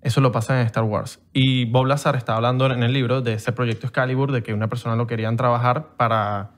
[0.02, 1.20] Eso lo pasa en Star Wars.
[1.34, 4.70] Y Bob Lazar está hablando en el libro de ese proyecto Excalibur, de que una
[4.70, 6.52] persona lo querían trabajar para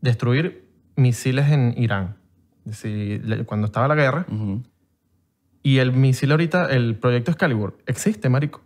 [0.00, 2.16] destruir misiles en Irán.
[3.46, 4.26] Cuando estaba la guerra.
[5.62, 8.62] Y el misil ahorita, el proyecto Excalibur, existe, marico.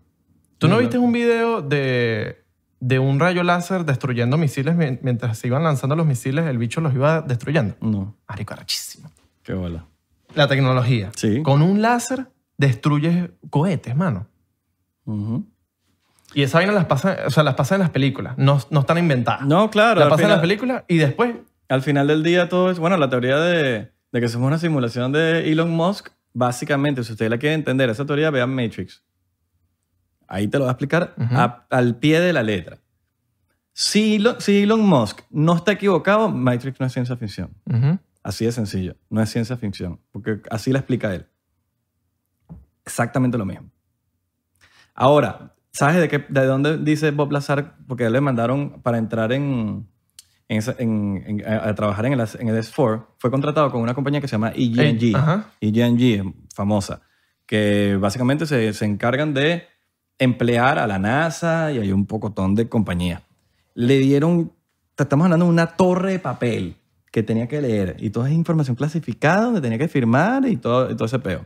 [0.58, 2.41] ¿Tú no Sí, viste un video de,
[2.84, 6.80] de un rayo láser destruyendo misiles mien- mientras se iban lanzando los misiles, el bicho
[6.80, 7.76] los iba destruyendo?
[7.80, 9.08] No, Marico, arrechísimo.
[9.44, 9.84] qué bola.
[10.34, 11.12] La tecnología.
[11.14, 11.42] Sí.
[11.44, 12.26] Con un láser
[12.58, 14.26] destruyes cohetes, mano.
[15.04, 15.46] Ujú.
[16.34, 18.34] Y esa vaina las pasa, o sea, las pasa en las películas.
[18.36, 19.42] No, no están inventadas.
[19.46, 20.00] No, claro.
[20.00, 21.34] las al pasa en final- las películas y después
[21.68, 25.10] Al final del día todo es, bueno, la teoría de, de que somos una simulación
[25.12, 29.02] de Elon Musk, básicamente, si usted la quiere entender, esa teoría, vean Matrix.
[30.32, 32.78] Ahí te lo voy a explicar a- al pie de la letra.
[33.74, 37.50] Si Elon, si Elon Musk no está equivocado, Matrix no es ciencia ficción.
[38.22, 38.96] Así de sencillo.
[39.10, 40.00] No es ciencia ficción.
[40.10, 41.26] Porque así la explica él.
[42.84, 43.70] Exactamente lo mismo.
[44.94, 47.76] Ahora, ¿sabes de, qué, de dónde dice Bob Lazar?
[47.86, 49.88] Porque le mandaron para entrar en,
[50.48, 53.06] en a, a trabajar en el, en el S4.
[53.18, 55.02] Fue contratado con una compañía que se llama EGNG.
[55.02, 55.46] Ey, ajá.
[55.60, 57.00] EGNG, famosa.
[57.46, 59.66] Que básicamente se, se encargan de
[60.22, 63.22] emplear a la NASA y hay un pocotón de compañías.
[63.74, 64.52] Le dieron,
[64.98, 66.76] estamos hablando de una torre de papel
[67.10, 70.90] que tenía que leer y toda esa información clasificada donde tenía que firmar y todo,
[70.90, 71.44] y todo ese peo.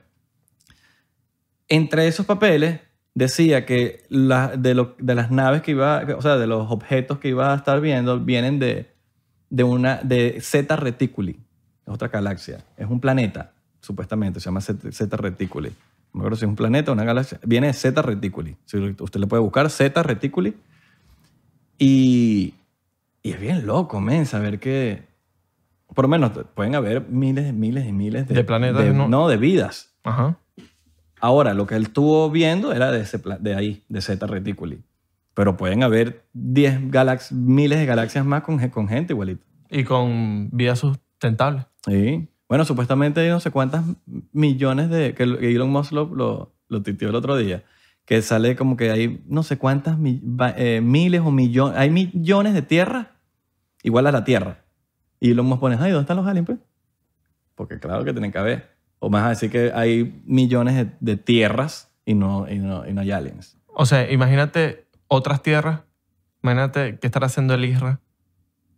[1.68, 2.80] Entre esos papeles
[3.14, 7.18] decía que la- de, lo- de las naves que iba, o sea, de los objetos
[7.18, 8.92] que iba a estar viendo vienen de,
[9.50, 11.40] de una de Zeta Reticuli,
[11.86, 15.72] es otra galaxia, es un planeta, supuestamente, se llama Zeta Reticuli.
[16.16, 18.56] No me acuerdo si es un planeta una galaxia, viene de Zeta Reticuli.
[19.00, 20.54] Usted le puede buscar Zeta Reticuli
[21.78, 22.54] y,
[23.22, 25.02] y es bien loco, men, saber que
[25.94, 29.08] por lo menos pueden haber miles, miles y miles de, De planetas, de- ¿no?
[29.08, 29.94] no, de vidas.
[30.04, 30.38] Ajá.
[31.20, 34.82] Ahora, lo que él estuvo viendo era de, ese de ahí, de Zeta Reticuli.
[35.34, 39.44] Pero pueden haber 10 galax miles de galaxias más con, con gente igualito.
[39.70, 41.66] Y con vida sustentable.
[41.86, 42.26] Sí.
[42.48, 43.84] Bueno, supuestamente hay no sé cuántas
[44.32, 45.14] millones de...
[45.14, 47.64] Que el- que Elon Musk lo, lo, lo tuiteó el otro día.
[48.04, 49.98] Que sale como que hay no sé cuántas
[50.56, 51.76] eh, miles o millones...
[51.78, 53.08] Hay millones de tierras
[53.82, 54.64] igual a la Tierra.
[55.18, 56.58] Y Elon Musk pone, ay, ¿dónde están los aliens, pues?
[57.54, 58.76] Porque claro que tienen que haber.
[58.98, 62.92] O más a decir que hay millones de, de tierras y no, y, no, y
[62.92, 63.56] no hay aliens.
[63.66, 65.80] O sea, imagínate otras tierras.
[66.42, 68.00] Imagínate qué estará haciendo el Isra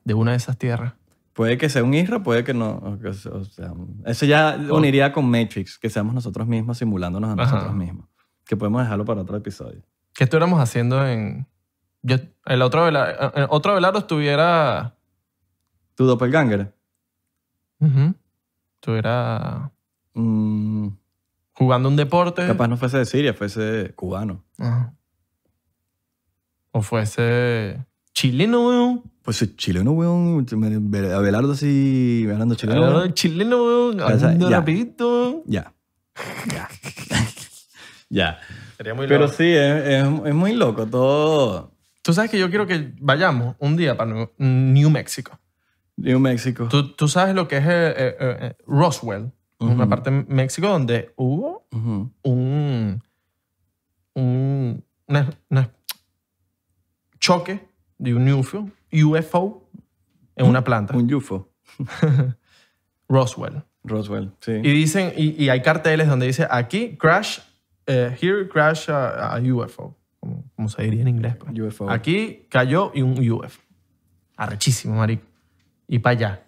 [0.05, 0.95] de una de esas tierras.
[1.39, 2.71] Puede que sea un Isra, puede que no.
[2.79, 3.73] O que- o sea,
[4.07, 7.43] eso ya uniría con Matrix, que seamos nosotros mismos simulándonos a Ajá.
[7.45, 8.09] nosotros mismos.
[8.45, 9.81] Que podemos dejarlo para otro episodio.
[10.15, 11.47] ¿Qué estuviéramos haciendo en...
[12.03, 14.97] Yo, el otro, vela- el otro velado estuviera...
[15.95, 16.75] ¿Tu doppelganger?
[17.79, 18.15] Ujú.
[18.75, 19.71] estuviera
[20.15, 20.89] Mm,
[21.53, 22.49] jugando un deporte.
[22.49, 24.45] capaz no fuese de Siria, fuese cubano.
[24.59, 24.93] Ajá.
[26.73, 27.87] O fuese
[28.23, 29.03] chileno, weón.
[29.23, 30.45] Pues soy chileno, weón.
[31.15, 32.81] Abelardo así, hablando chileno.
[32.81, 33.15] Weón.
[33.15, 34.01] chileno, weón.
[34.01, 34.59] Hablando ya.
[34.59, 35.43] rapidito, weón.
[35.47, 35.73] Ya.
[36.53, 36.69] Ya.
[38.09, 38.39] ya.
[38.77, 39.35] Sería muy Pero loco.
[39.35, 41.73] sí, es, es- es muy loco todo.
[42.03, 45.39] Tú sabes que yo quiero que vayamos un día para New- Mexico.
[45.97, 46.67] New México.
[46.69, 49.31] ¿Tú, tú sabes lo que es eh, eh, eh, Roswell?
[49.61, 49.89] Una Ujú.
[49.89, 52.13] parte de México donde hubo Ujú.
[52.23, 53.03] un,
[54.15, 55.71] un una- una
[57.21, 59.69] choque de un UFO, UFO
[60.37, 60.97] en una planta.
[60.97, 61.49] Un UFO.
[63.09, 63.63] Roswell.
[63.85, 64.53] Roswell, sí.
[64.53, 67.39] Y dicen, y, y hay carteles donde dice aquí crash,
[67.87, 69.97] eh, here crash a, a UFO.
[70.21, 71.37] Como, como se diría en inglés.
[71.37, 71.59] pues.
[71.59, 71.91] UFO.
[71.91, 73.61] Aquí cayó y un UFO.
[74.37, 75.25] Arrechísimo, marico.
[75.87, 76.43] Y para allá.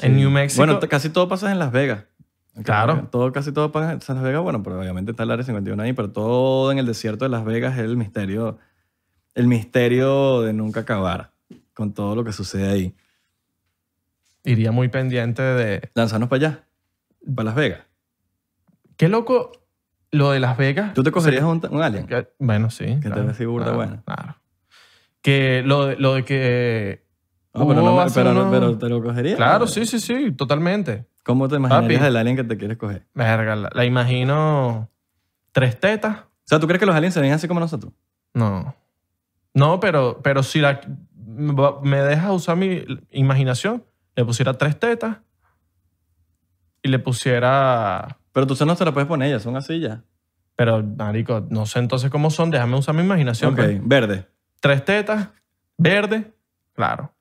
[0.00, 0.64] En New Mexico.
[0.64, 2.04] Bueno, casi todo pasa en Las Vegas.
[2.64, 3.08] Claro.
[3.10, 4.42] Todo, casi todo pasa en Las Vegas.
[4.42, 7.44] Bueno, pero obviamente está el Área 51 ahí, pero todo en el desierto de Las
[7.44, 8.58] Vegas es el misterio,
[9.34, 11.32] el misterio de nunca acabar
[11.74, 12.94] con todo lo que sucede ahí.
[14.44, 15.90] iría muy pendiente de...
[15.94, 16.64] Lanzarnos para allá,
[17.34, 17.80] para Las Vegas.
[18.96, 19.52] Qué loco
[20.10, 20.92] lo de Las Vegas.
[20.94, 22.06] ¿Tú te cogerías un, un alien?
[22.06, 22.98] Que- bueno, sí.
[23.00, 24.02] te ves así burda claro, buena.
[24.04, 24.36] Claro.
[25.22, 27.04] Que lo, de- lo de que...
[27.52, 29.36] No, pero, no, hubo me- hace pero, no- unos- pero te lo cogerías.
[29.36, 31.06] Claro, sí, sí, sí, totalmente.
[31.24, 32.08] ¿Cómo te imaginarías Papi.
[32.08, 33.06] el alien que te quieres coger?
[33.14, 34.88] Verga, la, la imagino
[35.52, 36.18] tres tetas.
[36.20, 37.92] O sea, ¿tú crees que los aliens se ven así como nosotros?
[38.34, 38.74] No.
[39.54, 40.80] No, pero, pero si la,
[41.16, 43.84] me deja usar mi imaginación,
[44.14, 45.18] le pusiera tres tetas
[46.82, 48.18] y le pusiera...
[48.32, 50.04] Pero tú no se la puedes poner, ellas son así ya.
[50.60, 52.50] Pero, marico, no sé entonces cómo son.
[52.50, 53.54] Déjame usar mi imaginación.
[53.54, 53.80] Ok, pues.
[53.82, 54.26] verde.
[54.60, 55.28] Tres tetas,
[55.78, 56.34] verde,
[56.74, 57.14] claro.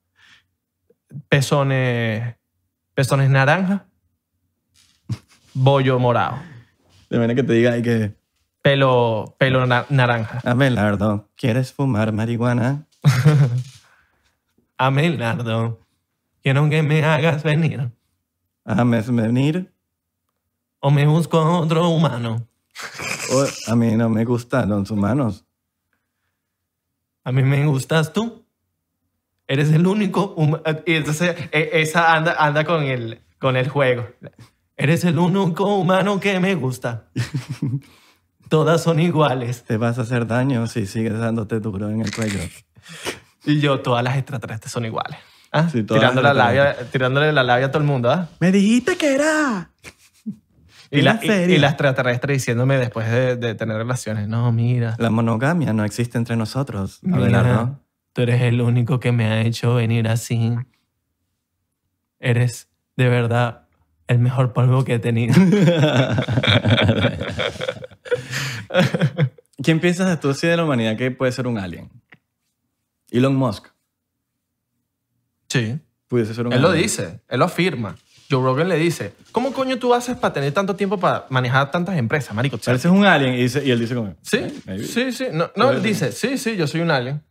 [1.30, 2.36] Pezones,
[2.94, 3.86] pezones naranja,
[5.54, 6.38] bollo morado.
[7.10, 8.19] De manera que te diga ahí que
[8.62, 10.42] Pelo, pelo na- naranja.
[10.44, 12.86] Abelardo, ¿quieres fumar marihuana?
[14.78, 15.80] Amelardo,
[16.44, 17.92] quiero que me hagas venir.
[18.66, 19.72] ¿Ames venir?
[20.80, 22.48] O me busco otro humano.
[23.68, 25.46] A mí no me gustan los humanos.
[27.24, 28.46] A mí me gustas tú.
[29.48, 30.64] Eres el único humano.
[30.86, 34.08] Y entonces e- esa anda, anda con, el, con el juego.
[34.78, 37.08] Eres el único humano que me gusta.
[38.50, 39.64] Todas son iguales.
[39.64, 42.40] Te vas a hacer daño si sigues dándote duro en el cuello.
[43.46, 45.18] Y yo, todas las extraterrestres son iguales.
[45.52, 45.70] ¿Ah?
[45.70, 48.12] Sí, las la labia, tirándole la labia a todo el mundo.
[48.12, 48.28] ¿ah?
[48.40, 49.70] Me dijiste que era.
[50.92, 54.96] Y, la, ¿En y, y la extraterrestre diciéndome después de, de tener relaciones, no, mira,
[54.98, 57.80] La monogamia no existe entre nosotros, mira, Abelardo.
[58.14, 60.56] tú eres el único que me ha hecho venir así.
[62.20, 63.68] Eres de verdad
[64.08, 65.36] el mejor polvo que he tenido.
[69.62, 71.90] ¿Quién piensas tú si de la humanidad que puede ser un alien?
[73.12, 73.68] Elon Musk
[75.48, 75.80] sí.
[76.08, 76.84] pudiese ser un Él lo alien.
[76.84, 77.96] dice, él lo afirma.
[78.32, 81.98] Joe Rogan le dice, ¿cómo coño tú haces para tener tanto tiempo para manejar tantas
[81.98, 82.58] empresas, marico?
[82.58, 84.16] O sea, Pareces un alien y, dice- y él dice como...
[84.22, 84.84] Sí, "Eh, maybe".
[84.84, 85.26] sí, sí.
[85.34, 87.24] No, no, él dice, sí, sí, yo soy un alien.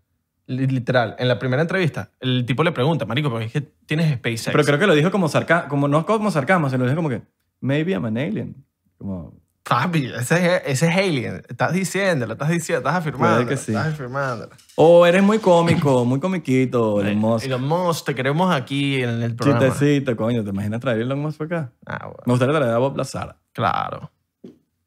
[0.47, 1.15] Li- Literal.
[1.21, 4.49] En la primera entrevista, el tipo le pregunta, marico, ¿por qué es que tienes SpaceX?
[4.51, 7.11] Pero creo que lo dijo como sarcasmo, como no como sarcasmo, se lo dijo como
[7.11, 7.23] que,
[7.61, 8.57] maybe I'm an alien.
[8.97, 9.39] Como,
[9.69, 11.43] Papi, ese, es- ese es alien.
[11.49, 13.37] Estás diciéndolo, estás diciendo, estás afirmando.
[13.45, 13.73] Puede que sí.
[13.73, 14.49] Estás afirmando.
[14.77, 17.45] o eres muy cómico, muy comiquito, Elon Musk.
[17.47, 19.67] Elon Musk, te queremos aquí en el programa.
[19.67, 21.73] Chistecito, coño, ¿te imaginas traer Elon Musk para acá?
[21.87, 23.37] Ah, bueno, Me gustaría traer a Bob Lazar.
[23.53, 24.11] claro.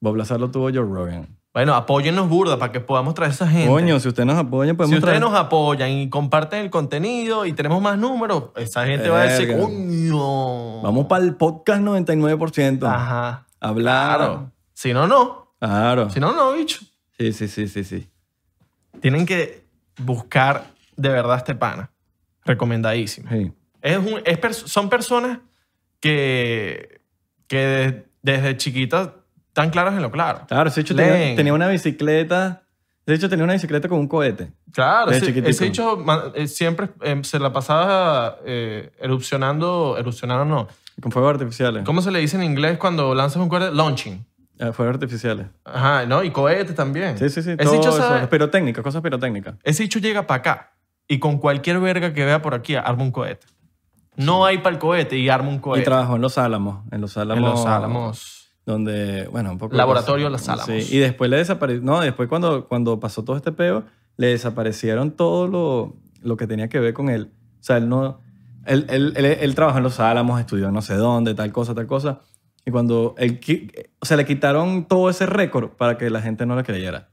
[0.03, 1.27] Bob Lazar lo tuvo Joe Rogan.
[1.53, 3.67] Bueno, apóyennos burda para que podamos traer a esa gente.
[3.69, 5.21] Coño, si usted nos apoya, podemos si ustedes traer...
[5.21, 9.55] nos apoyan y comparten el contenido y tenemos más números, esa gente va a decir,
[9.55, 10.81] coño.
[10.81, 12.83] Vamos para el podcast 99%.
[12.87, 13.45] Ajá.
[13.59, 14.17] Hablar.
[14.17, 14.51] Claro.
[14.81, 15.53] Si no, no.
[15.59, 16.09] Claro.
[16.09, 16.79] Si no, no, bicho.
[17.19, 18.09] Sí, sí, sí, sí, sí.
[18.99, 19.63] Tienen que
[19.99, 21.91] buscar de verdad este pana.
[22.45, 23.29] Recomendadísimo.
[23.29, 23.51] Sí.
[23.83, 25.37] Es un- es pers- son personas
[25.99, 27.01] que,
[27.47, 29.09] que de- desde chiquitas
[29.49, 30.45] están claras en lo claro.
[30.47, 32.63] Claro, ese hecho tenía, tenía una bicicleta.
[33.05, 34.51] De hecho, tenía una bicicleta con un cohete.
[34.71, 40.67] Claro, ese, ese ma- eh, siempre eh, se la pasaba eh, erupcionando, erupcionando no.
[41.01, 41.83] Con fuegos artificiales.
[41.83, 43.71] ¿Cómo se le dice en inglés cuando lanzas un cohete?
[43.75, 44.25] Launching.
[44.61, 45.47] Eh, fuegos artificiales.
[45.65, 46.23] Ajá, ¿no?
[46.23, 47.17] Y cohetes también.
[47.17, 47.51] Sí, sí, sí.
[47.57, 47.97] Ese bicho eso.
[47.97, 49.55] sabe- pirotécnica, cosas pirotécnicas.
[49.63, 50.73] Ese bicho llega para acá
[51.07, 53.47] y con cualquier verga que vea por aquí arma un cohete.
[54.15, 55.85] No hay para el cohete y arma un Y cohete.
[55.85, 56.85] trabajó en Los Álamos.
[56.91, 57.43] En Los Álamos.
[57.43, 58.37] en los Álamos.
[58.65, 59.75] Donde, bueno, un poco...
[59.75, 60.29] Laboratorio.
[60.29, 60.65] Los Álamos.
[60.67, 61.81] Sí, y después le desapareció...
[61.81, 63.83] No, después cuando, cuando pasó todo este peo,
[64.17, 67.31] le desaparecieron todo lo, lo que tenía que ver con él.
[67.59, 68.19] O sea, él no...
[68.65, 71.87] Él, él, él, él trabajó en Los Álamos, estudió no sé dónde, tal cosa, tal
[71.87, 72.19] cosa.
[72.65, 73.39] Y cuando él...
[73.99, 77.09] O sea, le quitaron todo ese récord para que la gente no le creyera.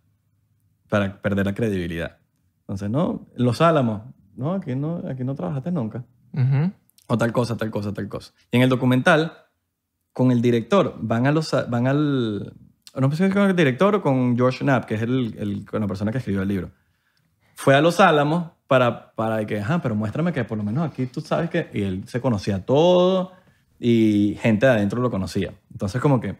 [0.89, 2.19] Para perder la credibilidad.
[2.61, 4.03] Entonces, no, Los Álamos.
[4.37, 6.05] No, aquí no, aquí no trabajaste nunca.
[6.33, 6.73] Ujú.
[7.09, 8.33] O tal cosa, tal cosa, tal cosa.
[8.51, 9.33] Y en el documental,
[10.13, 12.53] con el director, van, a los, van al...
[12.95, 15.67] No sé si es con el director o con George Knapp, que es el, el-
[15.73, 16.71] la persona que escribió el libro.
[17.55, 21.07] Fue a Los Álamos para, para que, ajá, pero muéstrame que por lo menos aquí
[21.07, 21.71] tú sabes que...
[21.73, 23.33] Y él se conocía todo
[23.79, 25.55] y gente de adentro lo conocía.
[25.71, 26.37] Entonces como que,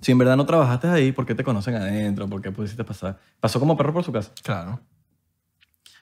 [0.00, 2.28] si en verdad no trabajaste ahí, ¿por qué te conocen adentro?
[2.28, 3.18] ¿Por qué pudiste pasar?
[3.40, 4.32] Pasó como perro por su casa.
[4.42, 4.80] Claro.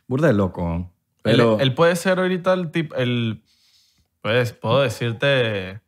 [0.07, 0.75] Burda de loco.
[0.77, 0.87] Él,
[1.23, 1.59] Pero...
[1.61, 3.43] él puede ser ahorita el tipo, el,
[4.21, 5.81] pues, puedo decirte,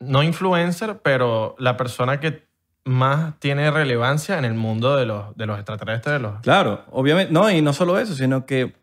[0.00, 2.48] no influencer, pero la persona que
[2.84, 6.14] más tiene relevancia en el mundo de los, de los extraterrestres.
[6.14, 7.32] De los, Claro, obviamente.
[7.32, 8.74] No, y no solo eso, sino que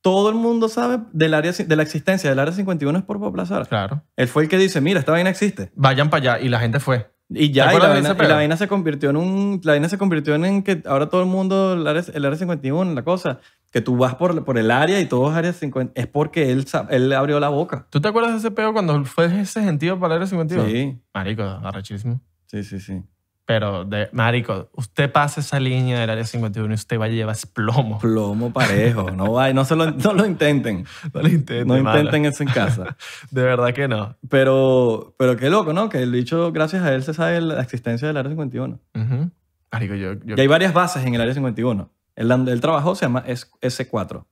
[0.00, 3.36] todo el mundo sabe del área, de la existencia del Área 51 es por Bob
[3.36, 3.66] Lazar.
[3.68, 4.02] claro.
[4.16, 5.70] Él fue el que dice, mira, esta vaina existe.
[5.74, 7.10] Vayan para allá y la gente fue.
[7.30, 9.60] Y ¿Te ya, y la, vaina, y la vaina se convirtió en un...
[9.62, 12.94] La vaina se convirtió en que ahora todo el mundo, el área, el área 51,
[12.94, 16.06] la cosa, que tú vas por, por el área y todo es área 50, es
[16.06, 17.86] porque él, él abrió la boca.
[17.90, 20.68] ¿Tú te acuerdas de ese peo cuando fue ese sentido para el Área 51?
[20.68, 22.20] Sí, Marico, arrechísimo.
[22.46, 23.02] sí, sí, sí.
[23.48, 27.34] Pero, de, marico, usted pasa esa línea del Área 51 y usted va a llevar
[27.54, 27.98] plomo.
[27.98, 29.10] Plomo parejo.
[29.10, 30.84] No, va, no, se lo, no lo intenten.
[31.14, 32.98] No lo intente, No intenten eso en casa.
[33.30, 34.18] De verdad que no.
[34.28, 35.88] Pero, pero qué loco, ¿no?
[35.88, 38.80] Que el bicho, gracias a él, se sabe la existencia del Área 51.
[38.94, 39.30] Ujú.
[39.72, 40.12] Marico, yo...
[40.24, 41.90] yo Y hay varias bases en el Área 51.
[42.16, 44.26] El donde él trabajó se llama S- S4.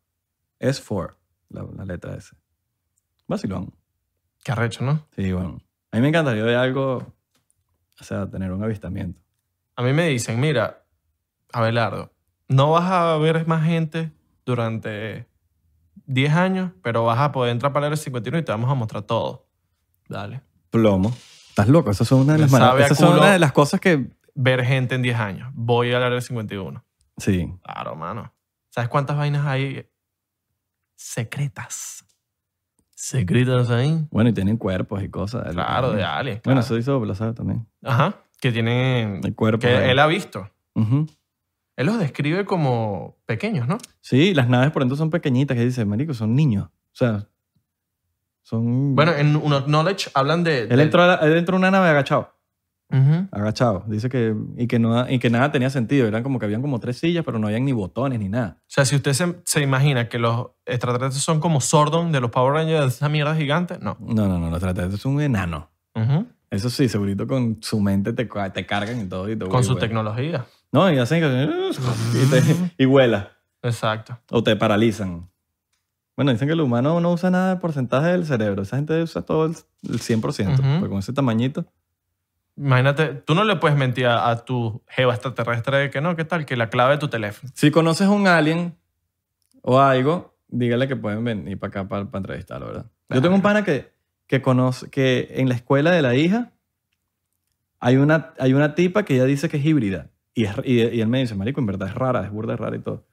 [0.60, 1.14] S4,
[1.48, 2.34] la, la letra S.
[3.26, 3.72] Vacilón.
[4.44, 5.06] Qué arrecho, ¿no?
[5.16, 5.62] Sí, bueno.
[5.90, 7.14] A mí me encantaría ver algo,
[8.00, 9.20] o sea, tener un avistamiento.
[9.76, 10.84] A mí me dicen, mira,
[11.52, 12.12] Abelardo,
[12.48, 14.12] no vas a ver más gente
[14.44, 15.26] durante
[16.06, 18.74] 10 años, pero vas a poder entrar para el Área 51 y te vamos a
[18.74, 19.46] mostrar todo.
[20.08, 20.40] Dale.
[20.70, 21.14] Plomo.
[21.48, 21.90] ¿Estás loco?
[21.90, 23.20] Esas son una de las, Me sabe marav- a esas son culo.
[23.22, 25.50] una de las cosas que ver gente en 10 años.
[25.54, 26.84] Voy al área 51.
[27.16, 27.52] Sí.
[27.62, 28.32] Claro, mano.
[28.70, 29.88] ¿Sabes cuántas vainas hay
[30.94, 32.05] secretas?
[32.98, 34.06] Secretas ahí.
[34.10, 35.52] Bueno, y tienen cuerpos y cosas.
[35.52, 36.40] Claro, de aliens.
[36.42, 36.60] Bueno, claro.
[36.60, 37.66] eso hizo Blazar también.
[37.84, 38.14] Ajá.
[38.40, 39.20] Que tienen.
[39.22, 39.60] El cuerpo.
[39.60, 39.90] Que ahí.
[39.90, 40.50] él ha visto.
[40.74, 41.06] Ujú.
[41.76, 43.76] Él los describe como pequeños, ¿no?
[44.00, 46.64] Sí, las naves por dentro son pequeñitas, que dice, marico, son niños.
[46.68, 47.28] O sea,
[48.42, 48.94] son...
[48.94, 50.62] Bueno, en Uno Knowledge hablan de.
[50.62, 52.34] él de- entró, a la- él entró a una nave agachado.
[52.88, 53.26] Ujú.
[53.32, 53.84] Agachado.
[53.88, 54.34] Dice que...
[54.56, 56.06] Y que, no, y que nada tenía sentido.
[56.06, 58.58] Eran como que habían como tres sillas, pero no habían ni botones ni nada.
[58.60, 62.30] O sea, si usted se, se imagina que los extraterrestres son como Sordon de los
[62.30, 63.96] Power Rangers, de esa mierda gigante, no.
[64.00, 64.46] No, no, no.
[64.46, 65.68] Los extraterrestres son un enano.
[65.94, 66.26] Ujú.
[66.50, 69.28] Eso sí, segurito con su mente te, te cargan y todo.
[69.28, 69.88] Y te Con su vuelven.
[69.88, 70.46] tecnología.
[70.70, 71.70] No, y hacen que...
[72.22, 72.42] Y, te,
[72.78, 73.32] y vuela.
[73.62, 74.16] Exacto.
[74.30, 75.28] O te paralizan.
[76.16, 78.62] Bueno, dicen que el humano no usa nada de porcentaje del cerebro.
[78.62, 79.56] Esa gente usa todo el,
[79.88, 80.20] el 100%.
[80.54, 80.62] Ujú.
[80.78, 81.66] Porque con ese tamañito...
[82.56, 86.24] Imagínate, tú no le puedes mentir a, a tu geo extraterrestre de que no, ¿qué
[86.24, 86.46] tal?
[86.46, 87.52] Que la clave de tu teléfono.
[87.54, 88.76] Si conoces un alien
[89.62, 92.86] o algo, dígale que pueden venir para acá para, entrevistarlo, ¿verdad?
[93.10, 93.92] Yo tengo un pana que,
[94.26, 96.52] que conoce, que en la escuela de la hija
[97.78, 100.10] hay una, hay una tipa que ella dice que es híbrida.
[100.34, 102.60] Y, es- y, y él me dice, marico, en verdad es rara, es burda, es
[102.60, 103.06] rara y todo.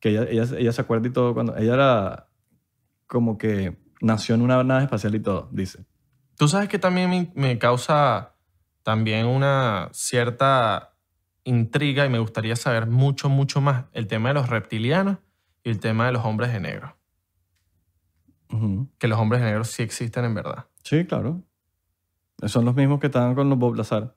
[0.00, 1.56] Que ella, ella, ella se acuerda y todo cuando...
[1.56, 2.28] Ella era
[3.06, 5.84] como que nació en una nave espacial y todo, dice.
[6.36, 8.35] Tú sabes que también me, me causa
[8.90, 10.92] también una cierta
[11.42, 15.18] intriga y me gustaría saber mucho, mucho más el tema de los reptilianos
[15.64, 16.96] y el tema de los hombres de negro.
[18.98, 20.66] Que los hombres de negro sí existen en verdad.
[20.84, 21.42] Sí, claro.
[22.46, 24.14] Son los mismos que estaban con los Bob Lazar.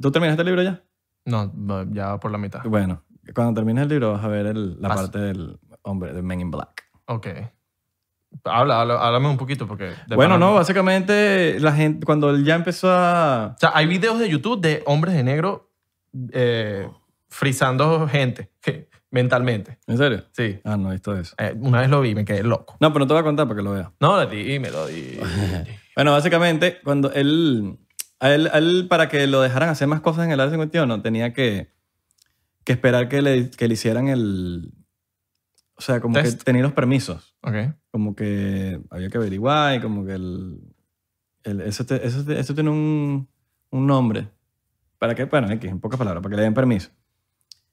[0.00, 0.82] ¿Tú terminaste el libro ya?
[1.26, 1.52] No,
[1.92, 2.62] ya por la mitad.
[2.64, 3.04] Bueno,
[3.34, 6.50] cuando termines el libro vas a ver el- la parte del hombre, de Men in
[6.50, 6.84] Black.
[7.08, 7.26] Ok.
[8.44, 9.92] Habla, habla- háblame un poquito porque...
[10.14, 13.54] bueno, no, básicamente la gente, cuando él ya empezó a...
[13.56, 15.70] O sea, hay videos de YouTube de hombres de negro
[16.32, 16.88] eh,
[17.28, 18.50] frizando gente
[19.10, 19.78] mentalmente.
[19.86, 20.24] ¿En serio?
[20.32, 20.60] Sí.
[20.64, 21.34] Ah, no he visto eso.
[21.38, 22.76] Eh, una vez lo vi me quedé loco.
[22.80, 23.88] No, pero no te voy a contar para que lo veas.
[24.00, 25.18] No, dímelo, di.
[25.96, 27.78] Bueno, básicamente, cuando él,
[28.20, 31.00] a él, a él, para que lo dejaran hacer más cosas en el área 51,
[31.00, 31.72] tenía que,
[32.64, 34.72] que esperar que le, que le hicieran el...
[35.78, 36.38] O sea, como Test.
[36.38, 37.36] que tenía los permisos.
[37.42, 37.54] ok.
[37.90, 40.60] Como que había que averiguar y como que el...
[41.44, 43.28] el eso, te- eso, te- eso tiene un,
[43.70, 44.28] un nombre.
[44.98, 46.90] Para que, bueno, X, en pocas palabras, para que le den permiso.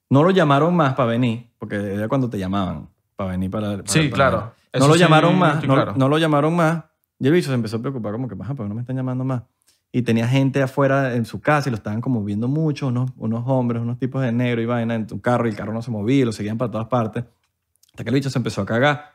[0.09, 3.69] No lo llamaron más para venir, porque era cuando te llamaban para venir para...
[3.77, 4.37] para- Sí, para- claro.
[4.73, 5.93] No Eso lo sí, llamaron más, no, claro.
[5.95, 6.83] no lo llamaron más.
[7.19, 8.95] Y el bicho se empezó a preocupar como que, "Ajá, ¿por qué no me están
[8.95, 9.43] llamando más?
[9.91, 13.43] Y tenía gente afuera en su casa y lo estaban como viendo mucho, unos, unos
[13.45, 15.91] hombres, unos tipos de negro y vaina en un carro y el carro no se
[15.91, 17.23] movía lo seguían para todas partes.
[17.93, 19.13] Hasta que el bicho se empezó a cagar.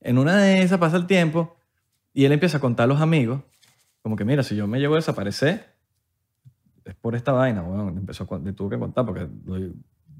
[0.00, 1.56] En una de esas pasa el tiempo
[2.12, 3.40] y él empieza a contar a los amigos,
[4.02, 5.74] como que mira, si yo me llevo a desaparecer,
[6.84, 9.28] es por esta vaina, bueno, empezó le tuvo que contar porque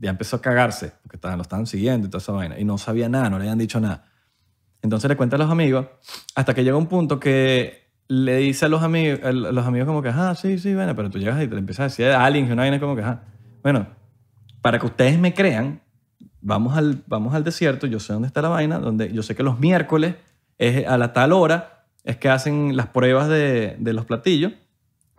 [0.01, 2.79] ya empezó a cagarse, porque estaban, lo estaban siguiendo y toda esa vaina, y no
[2.79, 4.07] sabía nada, no le habían dicho nada.
[4.83, 5.87] Entonces le cuenta a los amigos,
[6.35, 10.03] hasta que llega un punto que le dice a los amigos, a los amigos como
[10.03, 12.47] que, ah, sí, sí, bueno, pero tú llegas y te empiezas a decir a alguien
[12.47, 13.22] que una vaina como que, ah,
[13.62, 13.87] bueno,
[14.62, 15.83] para que ustedes me crean,
[16.47, 19.43] vamos al, vamos al desierto, yo sé dónde está la vaina, donde yo sé que
[19.43, 20.15] los miércoles
[20.59, 24.53] es a la tal hora es que hacen las pruebas de, de los platillos.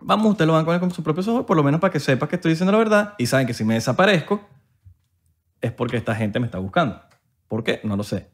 [0.00, 2.00] Vamos, ustedes lo van a poner con sus propios ojos, por lo menos para que
[2.00, 4.40] sepas que estoy diciendo la verdad y saben que si me desaparezco
[5.60, 6.98] es porque esta gente me está buscando.
[7.46, 7.80] ¿Por qué?
[7.84, 8.30] No lo sé.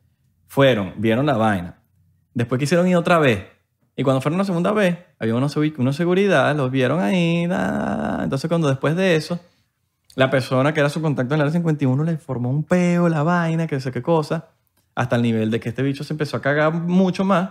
[0.47, 1.79] Fueron, vieron la vaina.
[2.33, 3.45] Después quisieron ir otra vez.
[3.97, 7.43] Y cuando fueron la segunda vez, había unos seguridad, los vieron ahí.
[8.23, 9.41] Entonces, cuando después de eso,
[10.17, 13.23] la persona que era su contacto en el área 51 le formó un peo, la
[13.23, 14.51] vaina, que sé qué cosa,
[14.95, 17.51] hasta el nivel de que este bicho se empezó a cagar mucho más.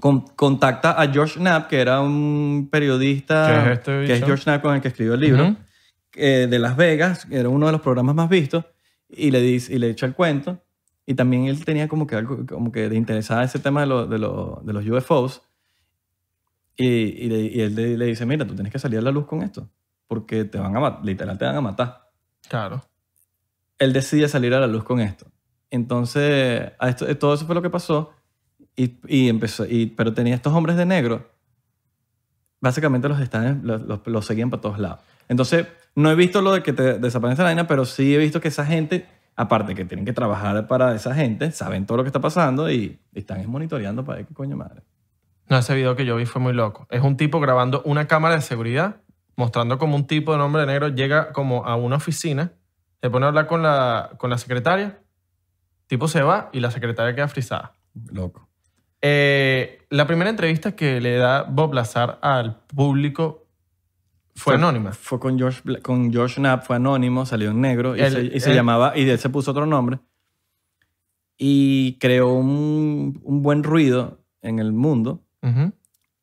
[0.00, 4.26] Con- contacta a George Knapp, que era un periodista, ¿Qué es este que es bicho?
[4.26, 5.56] George Knapp con el que escribió el libro,
[6.14, 8.64] eh, de Las Vegas, que era uno de los programas más vistos,
[9.08, 10.62] y le, dice, y le echa el cuento.
[11.04, 14.06] Y también él tenía como que algo, como que le interesaba ese tema de, lo-
[14.06, 15.42] de, lo- de los UFOs.
[16.76, 19.10] Y, y, le- y él le, le dice, mira, tú tienes que salir a la
[19.10, 19.68] luz con esto,
[20.12, 22.10] porque te van a matar, literal te van a matar.
[22.46, 22.84] Claro.
[23.78, 25.24] Él decide salir a la luz con esto.
[25.70, 28.12] Entonces, a esto, todo eso fue lo que pasó.
[28.76, 31.30] Y, y empezó, y, pero tenía estos hombres de negro,
[32.60, 35.00] básicamente los, estaban, los, los- los seguían para todos lados.
[35.28, 38.38] Entonces, no he visto lo de que te desaparece la vaina, pero sí he visto
[38.38, 42.08] que esa gente, aparte que tienen que trabajar para esa gente, saben todo lo que
[42.08, 44.82] está pasando y, y están monitoreando para ver qué coño madre.
[45.48, 46.86] No, ese video que yo vi fue muy loco.
[46.90, 49.01] Es un tipo grabando una cámara de seguridad,
[49.42, 52.52] mostrando como un tipo de nombre de negro llega como a una oficina,
[53.00, 55.00] se pone a hablar con la, con la secretaria,
[55.88, 57.74] tipo se va y la secretaria queda frisada.
[58.12, 58.48] Loco.
[59.00, 63.48] Eh, la primera entrevista que le da Bob Lazar al público
[64.36, 64.92] Fue anónima.
[64.92, 68.40] Fue con George, con George Knapp, fue anónimo, salió en negro y, El- se, y
[68.40, 69.98] se el- llamaba, y él se puso otro nombre.
[71.36, 75.24] Y creó un, un buen ruido en el mundo.
[75.42, 75.72] Ujú.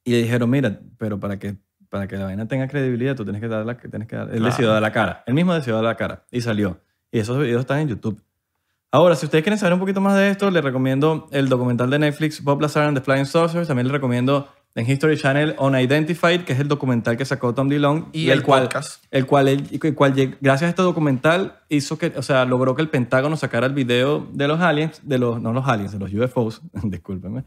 [0.06, 1.58] Y le dijeron, mira, pero para que,
[1.90, 4.26] para que la vaina tenga credibilidad, tú tienes que dar la que tienes que dar.
[4.30, 4.46] Él Claro.
[4.46, 5.24] decidió dar la cara.
[5.26, 6.24] Él mismo decidió dar la cara.
[6.32, 6.80] Y salió.
[7.12, 8.22] Y esos videos están en YouTube.
[8.92, 12.00] Ahora, si ustedes quieren saber un poquito más de esto, les recomiendo el documental de
[12.00, 13.68] Netflix, Bob Lazar and the Flying Saucers.
[13.68, 18.08] También les recomiendo en History Channel Unidentified, que es el documental que sacó Tom DeLonge.
[18.14, 19.04] Y el cual, podcast.
[19.12, 22.90] El cual, el cual, gracias a este documental, hizo que, o sea, logró que el
[22.90, 26.62] Pentágono sacara el video de los aliens, de los, no los aliens, de los UFOs,
[26.84, 27.44] discúlpenme.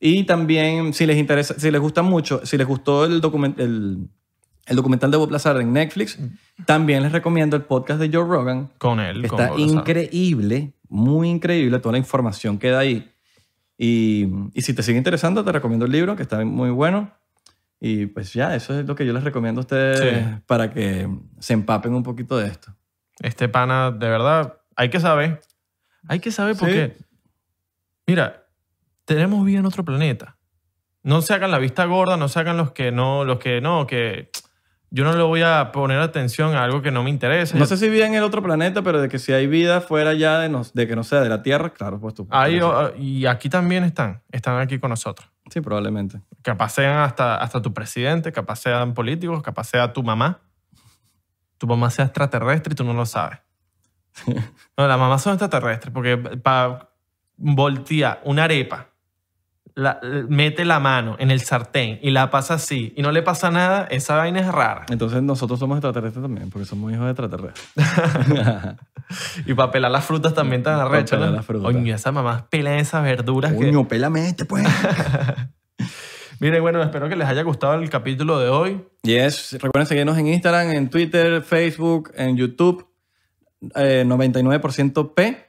[0.00, 4.08] Y también, si les interesa, si les gusta mucho, si les gustó el, document, el,
[4.66, 6.18] el documental de Bob Lazar en Netflix,
[6.66, 8.70] también les recomiendo el podcast de Joe Rogan.
[8.78, 9.22] Con él.
[9.22, 13.10] que con Está Bob increíble, muy increíble, toda la información que da ahí.
[13.76, 17.10] Y, y si te sigue interesando, te recomiendo el libro, que está muy bueno.
[17.80, 20.40] Y pues ya, eso es lo que yo les recomiendo a ustedes Sí.
[20.46, 22.74] para que se empapen un poquito de esto.
[23.20, 25.40] Este pana, de verdad, hay que saber.
[26.08, 26.60] Hay que saber Sí.
[26.60, 26.96] porque,
[28.06, 28.47] mira,
[29.08, 30.36] tenemos vida en otro planeta.
[31.02, 33.86] No se hagan la vista gorda, no se hagan los que no, los que no,
[33.86, 34.30] que
[34.90, 37.56] yo no le voy a poner atención a algo que no me interesa.
[37.58, 40.12] No sé si vive en el otro planeta, pero de que si hay vida fuera
[40.14, 42.26] ya de, nos- de que no sea de la Tierra, claro, pues tú.
[42.30, 45.28] Ahí, o- y aquí también están, están aquí con nosotros.
[45.50, 46.20] Sí, probablemente.
[46.42, 50.40] Capaz sean hasta, hasta tu presidente, capaz sean políticos, capaz sea tu mamá.
[51.56, 53.38] Tu mamá sea extraterrestre y tú no lo sabes.
[54.76, 56.88] No, las mamás son extraterrestres porque para
[57.36, 58.87] voltear una arepa,
[59.78, 63.50] la- mete la mano en el sartén y la pasa así y no le pasa
[63.50, 64.86] nada, esa vaina es rara.
[64.90, 67.68] Entonces nosotros somos extraterrestres también, porque somos hijos de extraterrestres.
[69.46, 71.30] Y para pelar las frutas también tan arrecho, ¿no?
[71.30, 71.72] las frutas.
[71.72, 73.56] Coño, esas mamás pelan esas verduras que...
[73.58, 74.66] Coño, pelamente, pues.
[76.40, 78.84] Miren, bueno, espero que les haya gustado el capítulo de hoy.
[79.04, 82.86] Yes, recuerden seguirnos en Instagram, en Twitter, Facebook, en YouTube,
[83.76, 85.47] eh, 99% P,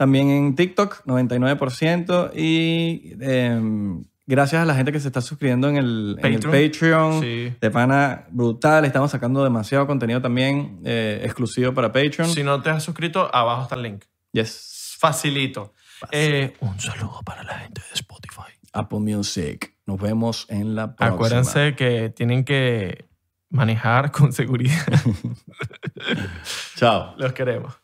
[0.00, 5.76] también en TikTok, 99%, y em, gracias a la gente que se está suscribiendo en
[5.76, 6.70] el en el Patreon.
[6.70, 7.52] Patreon, Sí.
[7.60, 12.30] de pana brutal, estamos sacando demasiado contenido también eh, exclusivo para Patreon.
[12.30, 14.04] Si no te has suscrito, abajo está el link.
[14.32, 15.74] Yes, Facilito.
[16.12, 18.52] Eh, un saludo para la gente de Spotify.
[18.72, 19.74] Apple Music.
[19.84, 21.14] Nos vemos en la próxima.
[21.14, 23.04] Acuérdense que tienen que
[23.50, 24.86] manejar con seguridad.
[26.76, 27.14] Chao.
[27.18, 27.74] Los queremos.